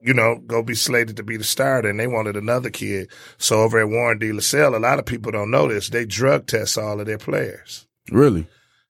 [0.00, 1.88] you know, go be slated to be the starter.
[1.88, 3.10] And they wanted another kid.
[3.38, 5.88] So over at Warren De La Salle, a lot of people don't know this.
[5.88, 7.88] They drug test all of their players.
[8.10, 8.46] really.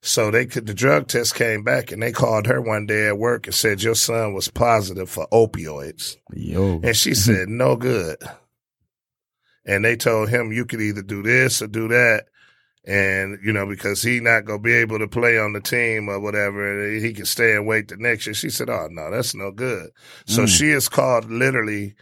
[0.07, 3.17] So they could, the drug test came back and they called her one day at
[3.17, 6.15] work and said, your son was positive for opioids.
[6.33, 8.17] Yo, And she said, no good.
[9.65, 12.27] And they told him, you could either do this or do that.
[12.85, 16.07] And, you know, because he not going to be able to play on the team
[16.07, 18.33] or whatever, he can stay and wait the next year.
[18.33, 19.89] She said, oh, no, that's no good.
[20.25, 20.57] So Mm.
[20.57, 21.95] she is called literally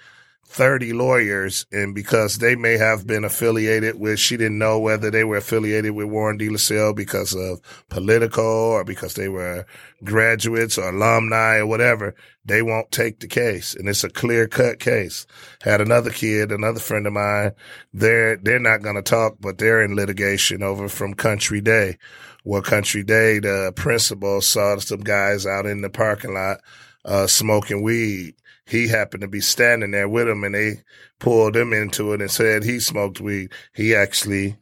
[0.47, 5.23] 30 lawyers and because they may have been affiliated with, she didn't know whether they
[5.23, 9.65] were affiliated with Warren De La Salle because of political or because they were
[10.03, 12.15] graduates or alumni or whatever.
[12.45, 13.75] They won't take the case.
[13.75, 15.25] And it's a clear cut case.
[15.61, 17.51] Had another kid, another friend of mine.
[17.93, 21.97] They're, they're not going to talk, but they're in litigation over from Country Day.
[22.43, 26.59] Well, Country Day, the principal saw some guys out in the parking lot,
[27.03, 28.35] uh, smoking weed
[28.65, 30.81] he happened to be standing there with him and they
[31.19, 33.51] pulled him into it and said he smoked weed.
[33.73, 34.57] He actually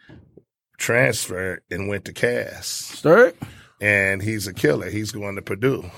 [0.77, 2.67] transferred and went to Cass.
[2.67, 3.35] Sturk.
[3.79, 4.89] And he's a killer.
[4.89, 5.89] He's going to Purdue.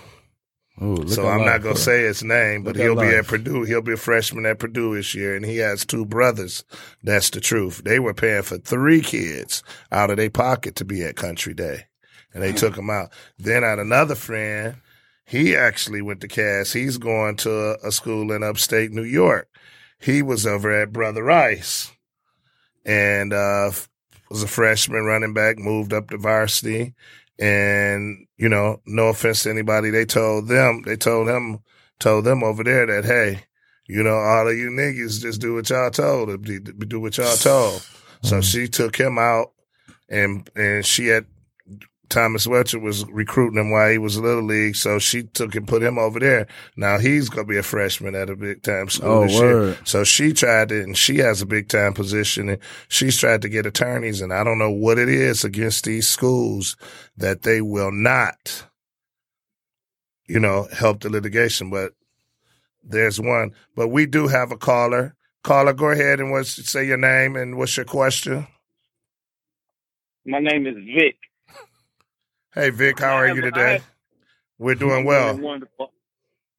[0.79, 3.15] Oh, so I'm not going to say his name, but he'll be life.
[3.15, 3.63] at Purdue.
[3.63, 5.35] He'll be a freshman at Purdue this year.
[5.35, 6.65] And he has two brothers.
[7.01, 7.83] That's the truth.
[7.85, 11.85] They were paying for three kids out of their pocket to be at Country Day.
[12.33, 13.13] And they took him out.
[13.37, 14.75] Then I had another friend.
[15.25, 16.73] He actually went to Cass.
[16.73, 19.49] He's going to a, school in upstate New York.
[19.99, 21.91] He was over at Brother Rice
[22.85, 23.71] and uh,
[24.29, 26.93] was a freshman running back, moved up to varsity.
[27.39, 31.59] And, you know, no offense to anybody, they told them, they told him,
[31.99, 33.43] told them over there that, hey,
[33.87, 37.35] you know, all of you niggas just do what y'all told, do do what y'all
[37.35, 37.85] told.
[38.23, 39.51] So she took him out
[40.07, 41.25] and, and she had,
[42.09, 45.67] Thomas Wilcher was recruiting him while he was a little league, so she took and
[45.67, 46.47] put him over there.
[46.75, 49.77] Now he's gonna be a freshman at a big time school Oh, this year.
[49.83, 53.49] So she tried to, and she has a big time position, and she's tried to
[53.49, 56.75] get attorneys, and I don't know what it is against these schools
[57.17, 58.65] that they will not,
[60.27, 61.69] you know, help the litigation.
[61.69, 61.93] But
[62.83, 63.51] there's one.
[63.75, 65.15] But we do have a caller.
[65.43, 68.47] Caller, go ahead and what's say your name and what's your question?
[70.25, 71.17] My name is Vic.
[72.55, 73.81] Hey Vic, how are you today?
[74.57, 75.37] We're doing well.
[75.37, 75.91] Wonderful.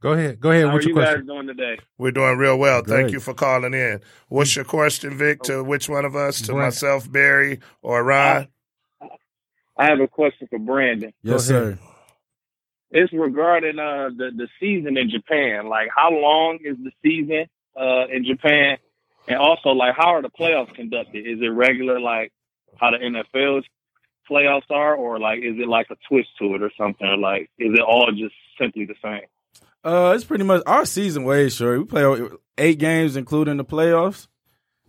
[0.02, 0.38] Go ahead.
[0.38, 0.64] Go ahead.
[0.64, 1.26] How are What's you your guys question?
[1.26, 1.78] doing today?
[1.96, 2.82] We're doing real well.
[2.82, 4.02] Thank you for calling in.
[4.28, 5.42] What's your question, Vic?
[5.44, 6.42] To which one of us?
[6.42, 6.58] To Brent.
[6.58, 8.48] myself, Barry, or Ron?
[9.78, 11.14] I have a question for Brandon.
[11.22, 11.78] Yes, sir.
[12.90, 15.66] It's regarding uh the, the season in Japan.
[15.68, 18.76] Like how long is the season uh in Japan?
[19.28, 21.26] And also like how are the playoffs conducted?
[21.26, 22.32] Is it regular like
[22.76, 23.64] how the NFL's
[24.30, 27.06] playoffs are or like is it like a twist to it or something?
[27.06, 29.26] Or like is it all just simply the same?
[29.84, 31.78] Uh, it's pretty much our season way short.
[31.78, 34.26] We play eight games, including the playoffs.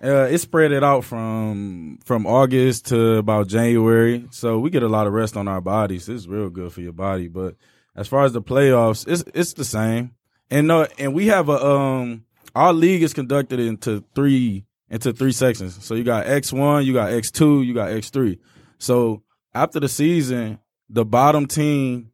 [0.01, 4.87] Uh, it's spread it out from from August to about January, so we get a
[4.87, 6.07] lot of rest on our bodies.
[6.07, 7.27] It's real good for your body.
[7.27, 7.55] But
[7.95, 10.11] as far as the playoffs, it's it's the same.
[10.51, 12.25] And no, and we have a um,
[12.55, 15.83] our league is conducted into three into three sections.
[15.83, 18.39] So you got X one, you got X two, you got X three.
[18.77, 19.23] So
[19.53, 22.11] after the season, the bottom team,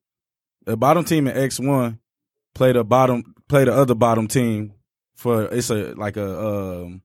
[0.66, 2.00] the bottom team in X one
[2.56, 4.74] play the bottom play the other bottom team
[5.16, 6.40] for it's a like a
[6.84, 7.02] um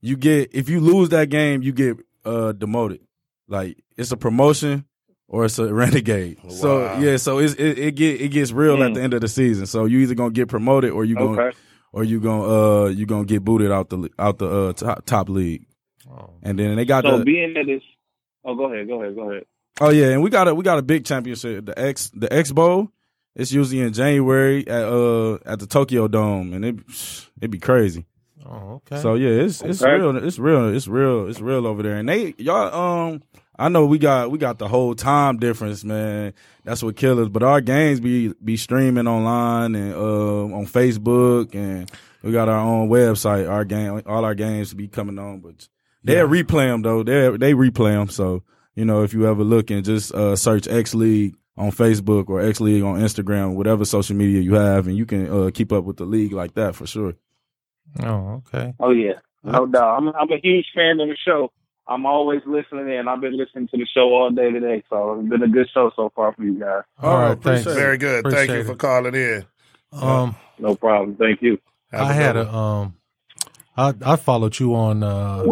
[0.00, 3.00] you get if you lose that game you get uh demoted
[3.48, 4.84] like it's a promotion
[5.28, 8.90] or it's a renegade so yeah so it's, it it get it gets real at
[8.90, 8.94] Mm.
[8.94, 11.56] the end of the season so you either gonna get promoted or you gonna Okay.
[11.92, 15.28] or you gonna uh you gonna get booted out the out the uh top, top
[15.28, 15.66] league
[16.10, 16.30] Oh.
[16.42, 17.84] and then they got So the being that it's
[18.44, 19.44] oh go ahead, go ahead, go ahead.
[19.80, 22.52] Oh yeah, and we got a we got a big championship, the X the X
[22.52, 22.88] Bowl.
[23.34, 26.76] It's usually in January at uh at the Tokyo Dome, and it
[27.40, 28.04] it be crazy.
[28.44, 29.00] Oh, okay.
[29.00, 29.94] So yeah, it's it's Okay.
[29.94, 31.96] real, it's real, it's real, it's real over there.
[31.96, 33.22] And they y'all um
[33.58, 36.34] I know we got we got the whole time difference, man.
[36.64, 37.28] That's what kills us.
[37.28, 41.90] But our games be be streaming online and uh, on Facebook, and
[42.22, 43.48] we got our own website.
[43.48, 45.68] Our game, all our games be coming on, but
[46.04, 47.02] they will replay them though.
[47.02, 48.08] They they replay them.
[48.08, 48.42] So
[48.74, 52.40] you know, if you ever look and just uh, search X League on Facebook or
[52.40, 55.84] X League on Instagram, whatever social media you have, and you can uh, keep up
[55.84, 57.14] with the league like that for sure.
[58.02, 58.74] Oh, okay.
[58.80, 59.98] Oh yeah, no doubt.
[59.98, 61.52] I'm I'm a huge fan of the show.
[61.86, 63.08] I'm always listening in.
[63.08, 65.90] I've been listening to the show all day today, so it's been a good show
[65.96, 66.84] so far for you guys.
[67.00, 67.78] All right, appreciate thanks.
[67.78, 67.80] it.
[67.80, 68.24] Very good.
[68.30, 69.44] Thank you for calling in.
[69.92, 71.16] Um, No problem.
[71.16, 71.58] Thank you.
[71.90, 72.46] Have I had one.
[72.46, 72.94] a um,
[73.76, 75.44] I I followed you on uh,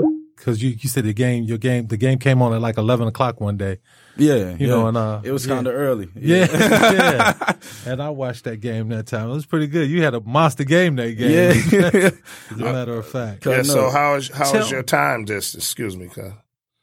[0.44, 3.06] cause you you said the game your game the game came on at like eleven
[3.08, 3.78] o'clock one day.
[4.16, 4.66] Yeah, You yeah.
[4.66, 6.08] know, and uh, it was kind of early.
[6.14, 7.52] Yeah, yeah.
[7.86, 9.30] And I watched that game that time.
[9.30, 9.88] It was pretty good.
[9.88, 11.30] You had a monster game that game.
[11.30, 12.10] yeah.
[12.50, 13.46] As a matter of fact.
[13.46, 15.64] Yeah, I so how is how Tell- is your time distance?
[15.64, 16.32] Excuse me, cuz.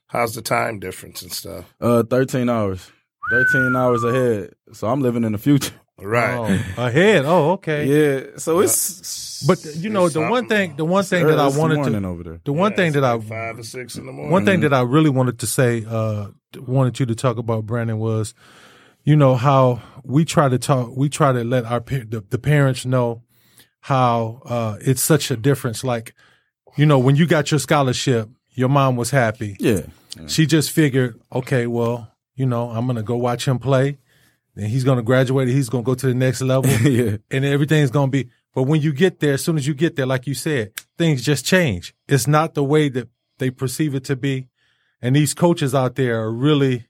[0.08, 1.66] How's the time difference and stuff?
[1.82, 2.89] uh, thirteen hours,
[3.30, 4.51] thirteen hours ahead.
[4.74, 5.74] So I'm living in the future.
[6.00, 6.36] Right.
[6.78, 7.26] Oh, ahead.
[7.26, 7.86] Oh, okay.
[7.86, 8.38] Yeah.
[8.38, 12.02] So it's But you know, the one thing, the one thing that I wanted morning
[12.04, 12.41] to, over there.
[12.43, 14.32] the one Yeah, thing it's that I, five or six in the morning.
[14.32, 16.28] one thing that I really wanted to say, uh,
[16.60, 18.36] wanted you to talk about, Brandon, was,
[19.04, 22.86] you know, how we try to talk, we try to let our the, the parents
[22.86, 23.24] know
[23.82, 25.84] how uh, it's such a difference.
[25.84, 26.14] Like,
[26.76, 29.56] you know, when you got your scholarship, your mom was happy.
[29.60, 29.82] Yeah.
[30.28, 33.98] She just figured, okay, well, you know, I'm gonna go watch him play.
[34.58, 35.47] Then he's gonna graduate.
[35.47, 36.72] He's gonna go to the next level.
[36.82, 37.18] yeah.
[37.30, 38.30] and everything's gonna be.
[38.55, 41.22] But when you get there, as soon as you get there, like you said, things
[41.22, 41.93] just change.
[42.08, 44.47] It's not the way that they perceive it to be,
[44.99, 46.88] and these coaches out there are really,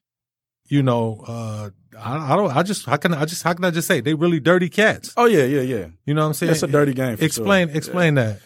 [0.70, 2.56] you know, uh, I, I don't.
[2.56, 5.14] I just how can I just how can I just say they really dirty cats?
[5.18, 5.88] Oh yeah, yeah, yeah.
[6.06, 6.54] You know what I'm saying?
[6.54, 7.18] It's a dirty game.
[7.18, 7.78] For Explain Sure.
[7.78, 8.40] explain that.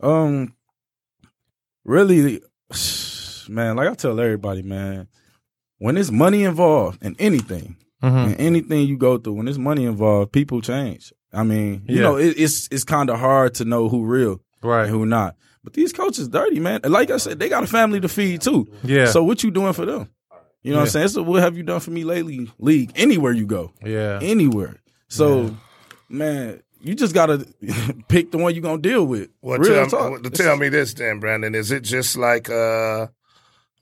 [0.00, 0.54] Um,
[1.84, 2.42] really,
[3.48, 3.74] man.
[3.74, 5.08] Like I tell everybody, man,
[5.78, 8.26] when there's money involved in anything, Mhm.
[8.26, 11.12] in anything you go through, when there's money involved, people change.
[11.32, 12.02] I mean, you Yeah.
[12.02, 14.82] know, it, it's it's kind of hard to know who real Right.
[14.82, 15.36] and who not.
[15.64, 16.80] But these coaches dirty, man.
[16.84, 18.66] Like I said, they got a family to feed too.
[18.82, 19.06] Yeah.
[19.06, 20.08] So what you doing for them?
[20.62, 21.08] You know what I'm saying?
[21.08, 22.50] So what have you done for me lately?
[22.58, 24.18] League anywhere you go, Yeah.
[24.22, 24.76] anywhere.
[25.08, 25.54] So,
[26.08, 27.46] man, you just gotta
[28.08, 29.28] pick the one you are gonna deal with.
[29.42, 30.10] Well, Real tell, talk.
[30.22, 31.54] well, tell me this, then, Brandon.
[31.54, 33.08] Is it just like uh,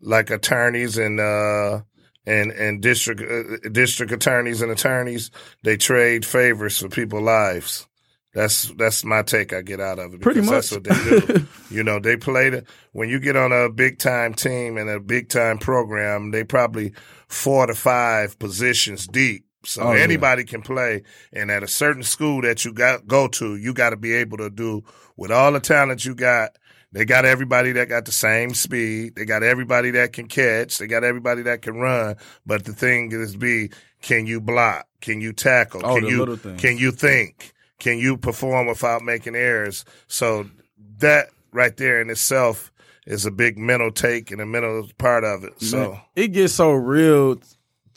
[0.01, 1.81] like attorneys and uh,
[2.27, 5.31] and and district uh, district attorneys and attorneys?
[5.63, 7.87] They trade favors for people's lives.
[8.35, 9.55] That's that's my take.
[9.55, 10.21] I get out of it.
[10.21, 10.99] Pretty because That's much.
[10.99, 11.47] what they do.
[11.71, 15.01] you know, they play the when you get on a big time team and a
[15.01, 16.33] big time program.
[16.33, 16.93] They probably
[17.29, 19.45] four to five positions deep.
[19.65, 20.03] So Oh, yeah.
[20.03, 21.03] anybody can play,
[21.33, 24.37] and at a certain school that you got go to, you got to be able
[24.37, 24.85] to do
[25.17, 26.51] with all the talent you got.
[26.97, 29.17] They got everybody that got the same speed.
[29.17, 30.79] They got everybody that can catch.
[30.79, 32.17] They got everybody that can run.
[32.47, 33.71] But the thing is, be
[34.01, 34.87] can you block?
[35.03, 35.83] Can you tackle?
[35.85, 36.59] Oh, can you little things.
[36.59, 37.53] can you think?
[37.79, 39.85] Can you perform without making errors?
[40.09, 40.49] So
[40.97, 42.73] that right there in itself
[43.07, 45.61] is a big mental take and a mental part of it.
[45.61, 47.39] So Man, it gets so real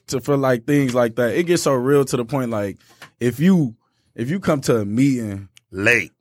[0.08, 1.36] to feel like things like that.
[1.36, 2.78] It gets so real to the point like
[3.22, 3.78] if you
[4.14, 6.12] if you come to a meeting late.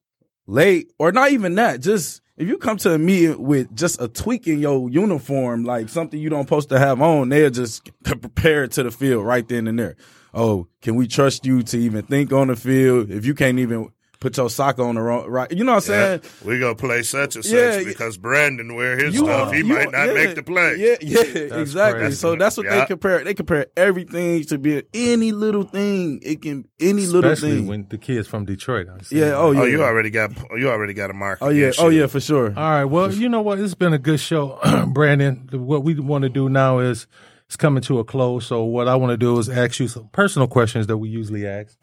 [0.46, 4.06] late or not even that, just if you come to a meeting with just a
[4.06, 8.70] tweak in your uniform, like something you don't supposed to have on, they're just prepared
[8.72, 9.96] to the field right then and there.
[10.32, 13.90] Oh, can we trust you to even think on the field if you can't even
[14.20, 15.50] put your sock on the wrong right?
[15.52, 16.20] You know what I'm saying?
[16.44, 19.48] we gonna play such and such Yeah, because Brandon wear his You stuff.
[19.48, 20.76] are- He you might are- not yeah, make the play.
[20.78, 22.00] Yeah, yeah, exactly.
[22.00, 22.16] crazy.
[22.16, 22.80] So that's what Yeah.
[22.80, 23.22] they compare.
[23.24, 26.20] They compare everything to be any little thing.
[26.22, 27.66] It can any little thing.
[27.66, 28.88] when the kids from Detroit.
[28.88, 29.18] I see.
[29.20, 29.34] yeah.
[29.36, 29.60] Oh yeah.
[29.60, 31.38] Oh, you already got you already got a mark.
[31.40, 31.70] Oh yeah.
[31.78, 32.06] Oh yeah.
[32.06, 32.46] For sure.
[32.56, 32.84] All right.
[32.84, 33.58] Well, you know what?
[33.58, 34.58] It's been a good show,
[34.92, 35.48] Brandon.
[35.52, 37.06] What we want to do now is
[37.46, 38.46] it's coming to a close.
[38.46, 41.46] So what I want to do is ask you some personal questions that we usually
[41.46, 41.76] ask.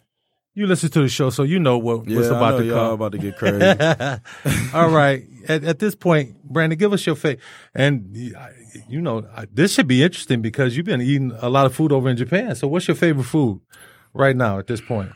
[0.58, 2.16] You listen to the show, so you know what, Yeah.
[2.18, 2.93] what's I about know to y'all come.
[2.93, 3.60] about to get crazy.
[4.74, 5.24] All right.
[5.49, 7.41] At, at this point, Brandon, give us your favorite.
[7.74, 8.16] And
[8.88, 11.91] you know, I- this should be interesting because you've been eating a lot of food
[11.91, 12.56] over in Japan.
[12.56, 13.60] So, what's your favorite food
[14.14, 15.12] right now at this point?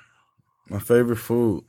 [0.70, 1.64] My favorite food.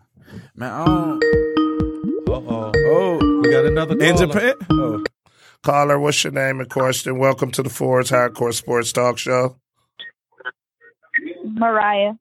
[0.57, 0.85] Man, I.
[0.85, 2.73] Uh oh.
[2.77, 4.17] Oh, We got another in.
[4.17, 4.55] Japan.
[4.71, 5.05] Oh.
[5.63, 7.19] Caller, what's your name and question?
[7.19, 9.57] Welcome to the 4s Hardcore Sports Talk Show.
[11.45, 12.15] Mariah.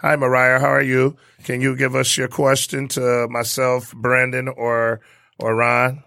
[0.00, 0.58] Hi, Mariah.
[0.60, 1.18] How are you?
[1.44, 5.00] Can you give us your question to myself, Brandon, or
[5.38, 6.02] or Ron?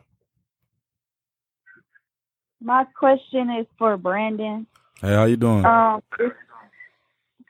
[2.60, 4.66] My question is for Brandon.
[5.00, 5.64] Hey, how you doing?
[5.64, 6.02] Um,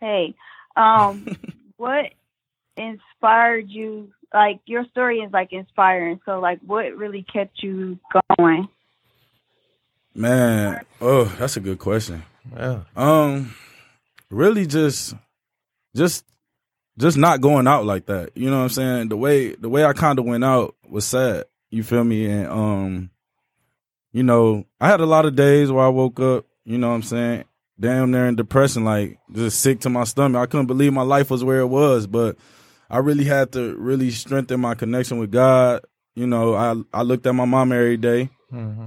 [0.01, 0.35] hey,
[0.75, 1.25] um,
[1.77, 2.07] what
[2.75, 4.11] inspired you?
[4.33, 6.19] Like your story is like inspiring.
[6.25, 7.99] So, like, what really kept you
[8.37, 8.67] going?
[10.13, 12.23] Man, oh, that's a good question.
[12.53, 12.81] Yeah.
[12.97, 13.55] Um,
[14.29, 15.15] really just,
[15.95, 16.25] just,
[16.97, 18.31] just not going out like that.
[18.35, 19.09] You know what I'm saying?
[19.09, 21.45] The way the way I kind of went out was sad.
[21.69, 22.25] You feel me?
[22.25, 23.09] And um,
[24.11, 26.45] you know, I had a lot of days where I woke up.
[26.65, 27.45] You know what I'm saying?
[27.79, 30.39] Damn there in depression, like just sick to my stomach.
[30.41, 32.37] I couldn't believe my life was where it was, but
[32.89, 35.81] I really had to really strengthen my connection with God.
[36.15, 38.29] You know, I I looked at my mom every day,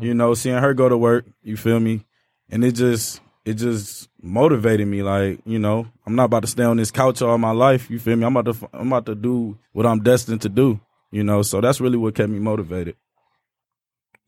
[0.00, 1.26] You know, seeing her go to work.
[1.42, 2.07] You feel me?
[2.48, 5.03] And it just it just motivated me.
[5.03, 7.90] Like you know, I'm not about to stay on this couch all my life.
[7.90, 8.26] You feel me?
[8.26, 10.80] I'm about to I'm about to do what I'm destined to do.
[11.12, 12.97] You know, so that's really what kept me motivated.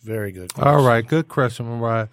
[0.02, 0.52] Very good.
[0.58, 1.06] All right.
[1.06, 2.08] Good question, Mariah.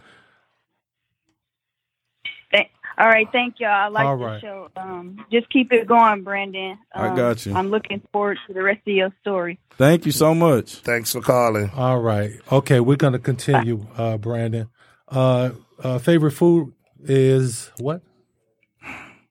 [2.52, 3.70] Thank, all right, thank y'all.
[3.70, 4.42] I like All the right.
[4.42, 4.70] show.
[4.76, 6.78] Um, just keep it going, Brandon.
[6.94, 7.54] I Um, got you.
[7.54, 9.60] I'm looking forward to the rest of your story.
[9.78, 10.78] Thank you so much.
[10.78, 11.70] Thanks for calling.
[11.76, 12.32] All right.
[12.52, 14.70] Okay, we're gonna continue, uh, Brandon.
[15.08, 15.52] Uh,
[15.84, 16.74] uh, favorite food
[17.10, 18.02] is what?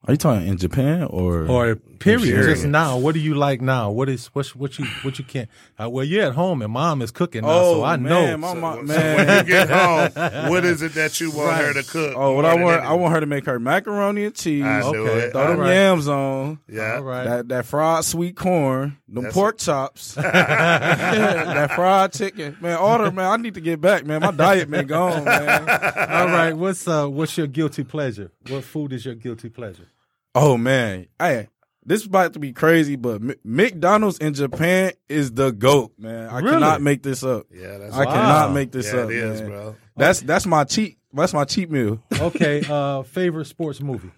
[0.07, 2.23] Are you talking in Japan or Or period.
[2.23, 2.47] Period.
[2.55, 2.99] Just now.
[2.99, 3.91] What do you like now?
[3.91, 5.49] What is what what you what you can't?
[5.81, 8.37] Uh, well, you're at home and mom is cooking now, Oh, so I man, know.
[8.37, 9.17] my mom- So man.
[9.27, 10.11] when you get home,
[10.51, 12.15] what is it that you want her to cook?
[12.17, 14.63] Oh, what I want, I want her to make her macaroni and cheese.
[14.65, 15.33] I knew Okay, it.
[15.33, 15.73] Throw them All right.
[15.75, 16.59] yams on.
[16.69, 16.97] Yeah.
[16.97, 17.25] All right.
[17.25, 22.77] That that fried sweet corn, them That's pork chops, that fried chicken, man.
[22.79, 23.27] Order, man.
[23.33, 24.21] I need to get back, man.
[24.21, 25.61] My diet been gone, man.
[25.69, 26.53] All right.
[26.53, 28.31] What's uh what's your guilty pleasure?
[28.49, 29.89] What food is your guilty pleasure?
[30.35, 31.49] Oh man, hey,
[31.87, 36.29] this is about to be crazy, but M- McDonald's in Japan is the goat, man.
[36.29, 36.51] I Really?
[36.53, 37.47] cannot make this up.
[37.53, 38.13] Yeah, that's I Wow.
[38.13, 39.51] cannot make this yeah, up, it is, man.
[39.51, 39.77] bro.
[39.97, 40.99] That's that's my cheat.
[41.13, 42.03] That's my cheat meal.
[42.21, 42.63] Okay.
[42.69, 44.11] uh, favorite sports movie.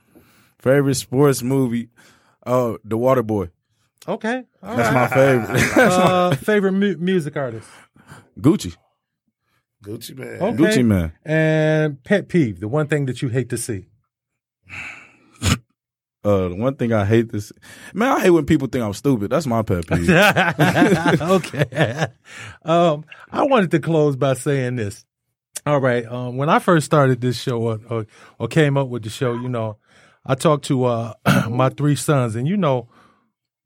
[0.59, 1.91] Favorite sports movie,
[2.47, 3.51] uh, The Water Boy.
[4.09, 4.45] Okay.
[4.63, 5.11] All That's right.
[5.11, 5.77] my favorite.
[5.79, 7.69] uh, favorite mu- music artist.
[8.41, 8.77] Gucci,
[9.85, 10.29] Gucci Mane.
[10.41, 10.57] Okay.
[10.57, 11.13] Gucci Mane.
[11.25, 13.87] And pet peeve, the one thing that you hate to see.
[16.27, 17.53] Uh, the one thing I hate this,
[17.95, 19.31] man, I hate when people think I'm stupid.
[19.31, 20.11] That's my pet peeve.
[21.21, 22.09] okay.
[22.65, 25.05] Um, I wanted to close by saying this.
[25.65, 26.05] All right.
[26.05, 28.07] Um, when I first started this show or, or,
[28.41, 29.79] or came up with the show, you know,
[30.25, 31.15] I talked to uh,
[31.49, 32.89] my three sons, and you know,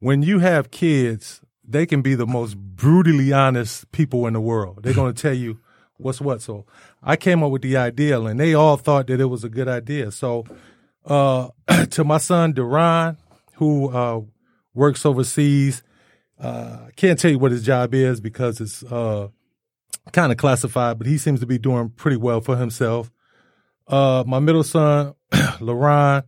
[0.00, 4.80] when you have kids, they can be the most brutally honest people in the world.
[4.82, 5.60] They're going to tell you
[5.96, 6.42] what's what.
[6.42, 6.66] So
[7.02, 9.68] I came up with the idea, and they all thought that it was a good
[9.68, 10.10] idea.
[10.10, 10.44] So
[11.04, 11.48] uh,
[11.90, 13.16] to my son Duran,
[13.54, 14.20] who uh,
[14.74, 15.82] works overseas,
[16.38, 19.28] uh, can't tell you what his job is because it's uh,
[20.12, 23.10] kind of classified, but he seems to be doing pretty well for himself.
[23.86, 26.24] Uh, my middle son, Laron,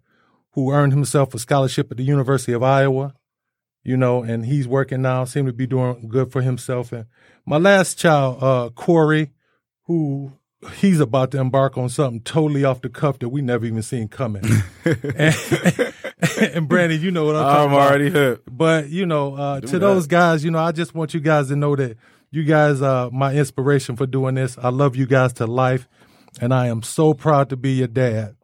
[0.52, 3.14] who earned himself a scholarship at the University of Iowa,
[3.82, 6.92] you know, and he's working now, seemed to be doing good for himself.
[6.92, 7.06] And
[7.46, 9.30] my last child, uh, Corey,
[9.84, 10.32] who
[10.76, 14.08] he's about to embark on something totally off the cuff that we never even seen
[14.08, 14.44] coming.
[14.84, 15.36] and,
[16.40, 17.60] and Brandon, you know what I'm talking about.
[17.60, 17.88] I'm about.
[17.88, 18.56] already hooked.
[18.56, 19.78] But you know, uh, to that.
[19.78, 21.96] those guys, you know, I just want you guys to know that
[22.30, 24.56] you guys are my inspiration for doing this.
[24.58, 25.88] I love you guys to life,
[26.40, 28.36] and I am so proud to be your dad.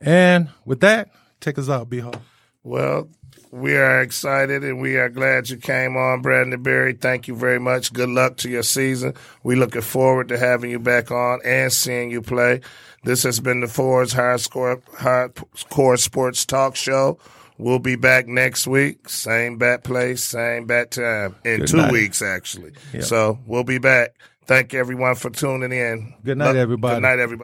[0.00, 1.10] And with that,
[1.40, 2.14] take us out, B Hall.
[2.62, 3.08] Well,
[3.50, 6.92] we are excited and we are glad you came on, Brandon Berry.
[6.92, 7.92] Thank you very much.
[7.92, 9.14] Good luck to your season.
[9.42, 12.60] We're looking forward to having you back on and seeing you play.
[13.02, 15.28] This has been the 4s High Score High
[15.70, 17.18] Core Sports Talk Show.
[17.58, 21.92] We'll be back next week, same bat place, same bat time in two night.
[21.92, 22.72] weeks actually.
[23.00, 24.14] So we'll be back.
[24.46, 26.12] Thank everyone for tuning in.
[26.24, 26.96] Good night, everybody.
[26.96, 27.38] Good night, everybody.